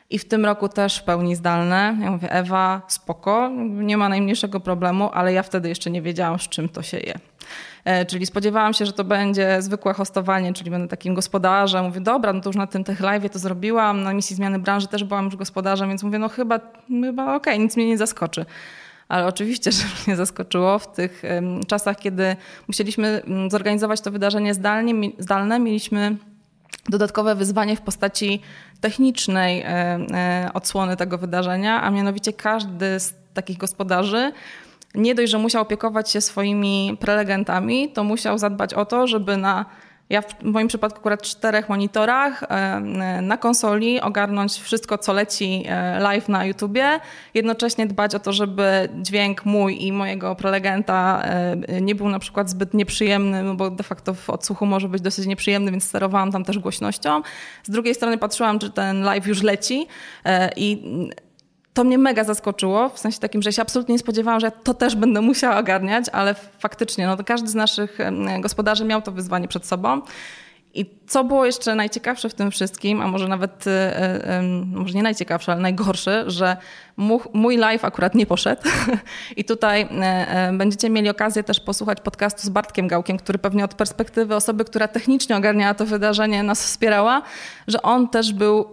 I 0.09 0.19
w 0.19 0.27
tym 0.27 0.45
roku 0.45 0.69
też 0.69 0.97
w 0.97 1.03
pełni 1.03 1.35
zdalne. 1.35 1.97
Ja 2.01 2.11
mówię, 2.11 2.31
Ewa, 2.31 2.81
spoko, 2.87 3.49
nie 3.69 3.97
ma 3.97 4.09
najmniejszego 4.09 4.59
problemu, 4.59 5.09
ale 5.13 5.33
ja 5.33 5.43
wtedy 5.43 5.69
jeszcze 5.69 5.91
nie 5.91 6.01
wiedziałam, 6.01 6.39
z 6.39 6.49
czym 6.49 6.69
to 6.69 6.81
się 6.81 6.97
je. 6.97 7.19
E, 7.85 8.05
czyli 8.05 8.25
spodziewałam 8.25 8.73
się, 8.73 8.85
że 8.85 8.93
to 8.93 9.03
będzie 9.03 9.61
zwykłe 9.61 9.93
hostowanie, 9.93 10.53
czyli 10.53 10.71
będę 10.71 10.87
takim 10.87 11.13
gospodarzem. 11.13 11.85
Mówię, 11.85 12.01
dobra, 12.01 12.33
no 12.33 12.41
to 12.41 12.49
już 12.49 12.55
na 12.55 12.67
tym 12.67 12.83
Tech 12.83 12.99
Live 12.99 13.29
to 13.31 13.39
zrobiłam. 13.39 14.03
Na 14.03 14.13
misji 14.13 14.35
zmiany 14.35 14.59
branży 14.59 14.87
też 14.87 15.03
byłam 15.03 15.25
już 15.25 15.35
gospodarzem, 15.35 15.89
więc 15.89 16.03
mówię, 16.03 16.19
no 16.19 16.29
chyba, 16.29 16.59
chyba 16.87 17.23
okej, 17.23 17.53
okay, 17.53 17.59
nic 17.59 17.77
mnie 17.77 17.87
nie 17.87 17.97
zaskoczy 17.97 18.45
ale 19.11 19.27
oczywiście, 19.27 19.71
że 19.71 19.83
mnie 20.07 20.15
zaskoczyło 20.15 20.79
w 20.79 20.91
tych 20.91 21.23
czasach, 21.67 21.97
kiedy 21.97 22.35
musieliśmy 22.67 23.07
mm, 23.07 23.49
zorganizować 23.49 24.01
to 24.01 24.11
wydarzenie 24.11 24.53
zdalnie, 24.53 25.11
zdalne, 25.19 25.59
mieliśmy 25.59 26.15
dodatkowe 26.89 27.35
wyzwanie 27.35 27.75
w 27.75 27.81
postaci 27.81 28.41
technicznej 28.81 29.61
e, 29.61 29.65
e, 29.67 30.49
odsłony 30.53 30.97
tego 30.97 31.17
wydarzenia, 31.17 31.81
a 31.81 31.91
mianowicie 31.91 32.33
każdy 32.33 32.99
z 32.99 33.13
takich 33.33 33.57
gospodarzy 33.57 34.31
nie 34.95 35.15
dość, 35.15 35.31
że 35.31 35.37
musiał 35.37 35.61
opiekować 35.61 36.11
się 36.11 36.21
swoimi 36.21 36.97
prelegentami, 36.99 37.91
to 37.91 38.03
musiał 38.03 38.37
zadbać 38.37 38.73
o 38.73 38.85
to, 38.85 39.07
żeby 39.07 39.37
na 39.37 39.65
ja 40.11 40.21
w 40.21 40.43
moim 40.43 40.67
przypadku 40.67 40.99
akurat 40.99 41.21
czterech 41.21 41.69
monitorach 41.69 42.43
e, 42.43 42.79
na 43.21 43.37
konsoli 43.37 44.01
ogarnąć 44.01 44.53
wszystko, 44.53 44.97
co 44.97 45.13
leci 45.13 45.63
e, 45.67 45.99
live 45.99 46.29
na 46.29 46.45
YouTubie, 46.45 46.99
jednocześnie 47.33 47.87
dbać 47.87 48.15
o 48.15 48.19
to, 48.19 48.33
żeby 48.33 48.89
dźwięk 48.95 49.45
mój 49.45 49.85
i 49.85 49.91
mojego 49.91 50.35
prelegenta 50.35 51.21
e, 51.23 51.81
nie 51.81 51.95
był 51.95 52.09
na 52.09 52.19
przykład 52.19 52.49
zbyt 52.49 52.73
nieprzyjemny, 52.73 53.43
no 53.43 53.55
bo 53.55 53.69
de 53.69 53.83
facto 53.83 54.13
w 54.13 54.29
odsłuchu 54.29 54.65
może 54.65 54.89
być 54.89 55.01
dosyć 55.01 55.25
nieprzyjemny, 55.25 55.71
więc 55.71 55.83
sterowałam 55.83 56.31
tam 56.31 56.43
też 56.43 56.59
głośnością. 56.59 57.21
Z 57.63 57.69
drugiej 57.69 57.95
strony 57.95 58.17
patrzyłam, 58.17 58.59
czy 58.59 58.69
ten 58.69 59.03
live 59.03 59.27
już 59.27 59.43
leci 59.43 59.87
i 60.55 60.83
to 61.73 61.83
mnie 61.83 61.97
mega 61.97 62.23
zaskoczyło, 62.23 62.89
w 62.89 62.99
sensie 62.99 63.19
takim, 63.19 63.41
że 63.41 63.53
się 63.53 63.61
absolutnie 63.61 63.93
nie 63.93 63.99
spodziewałam, 63.99 64.39
że 64.39 64.51
to 64.51 64.73
też 64.73 64.95
będę 64.95 65.21
musiała 65.21 65.57
ogarniać, 65.57 66.05
ale 66.11 66.35
faktycznie 66.59 67.07
no, 67.07 67.17
każdy 67.25 67.47
z 67.47 67.55
naszych 67.55 67.97
gospodarzy 68.39 68.85
miał 68.85 69.01
to 69.01 69.11
wyzwanie 69.11 69.47
przed 69.47 69.65
sobą. 69.65 70.01
I 70.73 70.85
co 71.07 71.23
było 71.23 71.45
jeszcze 71.45 71.75
najciekawsze 71.75 72.29
w 72.29 72.33
tym 72.33 72.51
wszystkim, 72.51 73.01
a 73.01 73.07
może 73.07 73.27
nawet, 73.27 73.67
e, 73.67 73.97
e, 74.27 74.41
może 74.65 74.93
nie 74.93 75.03
najciekawsze, 75.03 75.51
ale 75.51 75.61
najgorsze, 75.61 76.23
że 76.27 76.57
mój 77.33 77.57
live 77.57 77.85
akurat 77.85 78.15
nie 78.15 78.25
poszedł. 78.25 78.61
I 79.37 79.45
tutaj 79.45 79.87
e, 80.01 80.51
będziecie 80.53 80.89
mieli 80.89 81.09
okazję 81.09 81.43
też 81.43 81.59
posłuchać 81.59 82.01
podcastu 82.01 82.41
z 82.41 82.49
Bartkiem 82.49 82.87
Gałkiem, 82.87 83.17
który 83.17 83.39
pewnie 83.39 83.65
od 83.65 83.73
perspektywy 83.73 84.35
osoby, 84.35 84.65
która 84.65 84.87
technicznie 84.87 85.37
ogarniała 85.37 85.73
to 85.73 85.85
wydarzenie, 85.85 86.43
nas 86.43 86.63
wspierała, 86.63 87.21
że 87.67 87.81
on 87.81 88.09
też 88.09 88.33
był 88.33 88.65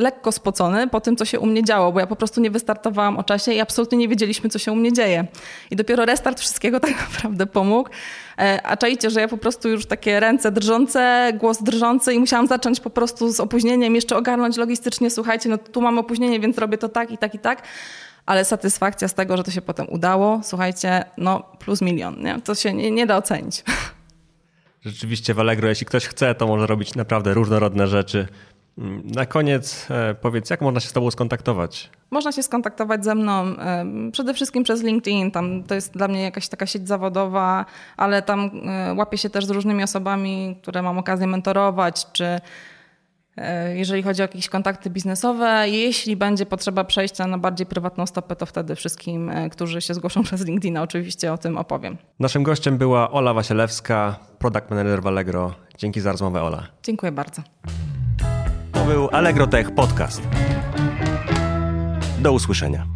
lekko 0.00 0.32
spocony 0.32 0.88
po 0.88 1.00
tym, 1.00 1.16
co 1.16 1.24
się 1.24 1.40
u 1.40 1.46
mnie 1.46 1.64
działo, 1.64 1.92
bo 1.92 2.00
ja 2.00 2.06
po 2.06 2.16
prostu 2.16 2.40
nie 2.40 2.50
wystartowałam 2.50 3.18
o 3.18 3.24
czasie 3.24 3.52
i 3.52 3.60
absolutnie 3.60 3.98
nie 3.98 4.08
wiedzieliśmy, 4.08 4.50
co 4.50 4.58
się 4.58 4.72
u 4.72 4.76
mnie 4.76 4.92
dzieje. 4.92 5.26
I 5.70 5.76
dopiero 5.76 6.04
restart 6.04 6.40
wszystkiego 6.40 6.80
tak 6.86 6.90
naprawdę 6.90 7.46
pomógł. 7.46 7.90
E, 8.38 8.60
a 8.62 8.76
czajcie, 8.76 9.10
że 9.10 9.20
ja 9.20 9.28
po 9.28 9.38
prostu 9.38 9.68
już 9.68 9.86
takie 9.86 10.20
ręce 10.20 10.52
drżące, 10.52 11.32
głos 11.38 11.62
drżący 11.62 12.14
i 12.14 12.18
musiałam 12.18 12.46
zacząć 12.46 12.80
po 12.80 12.90
prostu 12.90 13.32
z 13.32 13.40
opóźnieniem 13.40 13.94
jeszcze 13.94 14.16
ogarnąć 14.16 14.56
logistycznie, 14.56 15.10
słuchajcie, 15.10 15.48
no 15.48 15.58
tu 15.58 15.80
mam 15.80 15.98
opóźnienie, 15.98 16.40
więc 16.40 16.58
robię 16.58 16.78
to 16.78 16.88
tak 16.88 17.10
i 17.10 17.18
tak 17.18 17.34
i 17.34 17.38
tak 17.38 17.62
ale 18.26 18.44
satysfakcja 18.44 19.08
z 19.08 19.14
tego, 19.14 19.36
że 19.36 19.44
to 19.44 19.50
się 19.50 19.62
potem 19.62 19.86
udało, 19.88 20.40
słuchajcie, 20.42 21.04
no 21.18 21.42
plus 21.58 21.82
milion, 21.82 22.22
nie? 22.22 22.40
to 22.40 22.54
się 22.54 22.74
nie, 22.74 22.90
nie 22.90 23.06
da 23.06 23.16
ocenić. 23.16 23.64
Rzeczywiście 24.84 25.34
w 25.34 25.40
Allegro, 25.40 25.68
jeśli 25.68 25.86
ktoś 25.86 26.06
chce, 26.06 26.34
to 26.34 26.46
może 26.46 26.66
robić 26.66 26.94
naprawdę 26.94 27.34
różnorodne 27.34 27.88
rzeczy 27.88 28.28
na 29.04 29.26
koniec 29.26 29.86
e, 29.90 30.14
powiedz, 30.14 30.50
jak 30.50 30.60
można 30.60 30.80
się 30.80 30.88
z 30.88 30.92
Tobą 30.92 31.10
skontaktować? 31.10 31.90
Można 32.10 32.32
się 32.32 32.42
skontaktować 32.42 33.04
ze 33.04 33.14
mną 33.14 33.32
e, 33.32 33.84
przede 34.12 34.34
wszystkim 34.34 34.62
przez 34.62 34.82
LinkedIn. 34.82 35.30
Tam 35.30 35.64
to 35.64 35.74
jest 35.74 35.92
dla 35.92 36.08
mnie 36.08 36.22
jakaś 36.22 36.48
taka 36.48 36.66
sieć 36.66 36.88
zawodowa, 36.88 37.66
ale 37.96 38.22
tam 38.22 38.50
e, 38.68 38.94
łapię 38.94 39.18
się 39.18 39.30
też 39.30 39.46
z 39.46 39.50
różnymi 39.50 39.82
osobami, 39.82 40.56
które 40.62 40.82
mam 40.82 40.98
okazję 40.98 41.26
mentorować, 41.26 42.06
czy 42.12 42.40
jeżeli 43.74 44.02
chodzi 44.02 44.22
o 44.22 44.24
jakieś 44.24 44.48
kontakty 44.48 44.90
biznesowe. 44.90 45.68
Jeśli 45.68 46.16
będzie 46.16 46.46
potrzeba 46.46 46.84
przejścia 46.84 47.26
na 47.26 47.38
bardziej 47.38 47.66
prywatną 47.66 48.06
stopę, 48.06 48.36
to 48.36 48.46
wtedy 48.46 48.74
wszystkim, 48.74 49.30
którzy 49.50 49.80
się 49.80 49.94
zgłoszą 49.94 50.22
przez 50.28 50.46
LinkedIn, 50.46 50.76
oczywiście 50.76 51.32
o 51.32 51.38
tym 51.38 51.58
opowiem. 51.58 51.96
Naszym 52.18 52.42
gościem 52.42 52.78
była 52.78 53.10
Ola 53.10 53.34
Wasielewska, 53.34 54.18
product 54.38 54.70
manager 54.70 55.02
w 55.02 55.06
Allegro. 55.06 55.54
Dzięki 55.78 56.00
za 56.00 56.12
rozmowę, 56.12 56.42
Ola. 56.42 56.66
Dziękuję 56.82 57.12
bardzo. 57.12 57.42
To 58.80 58.86
był 58.86 59.08
Allegro 59.12 59.46
Tech 59.46 59.70
Podcast. 59.70 60.22
Do 62.18 62.32
usłyszenia. 62.32 62.86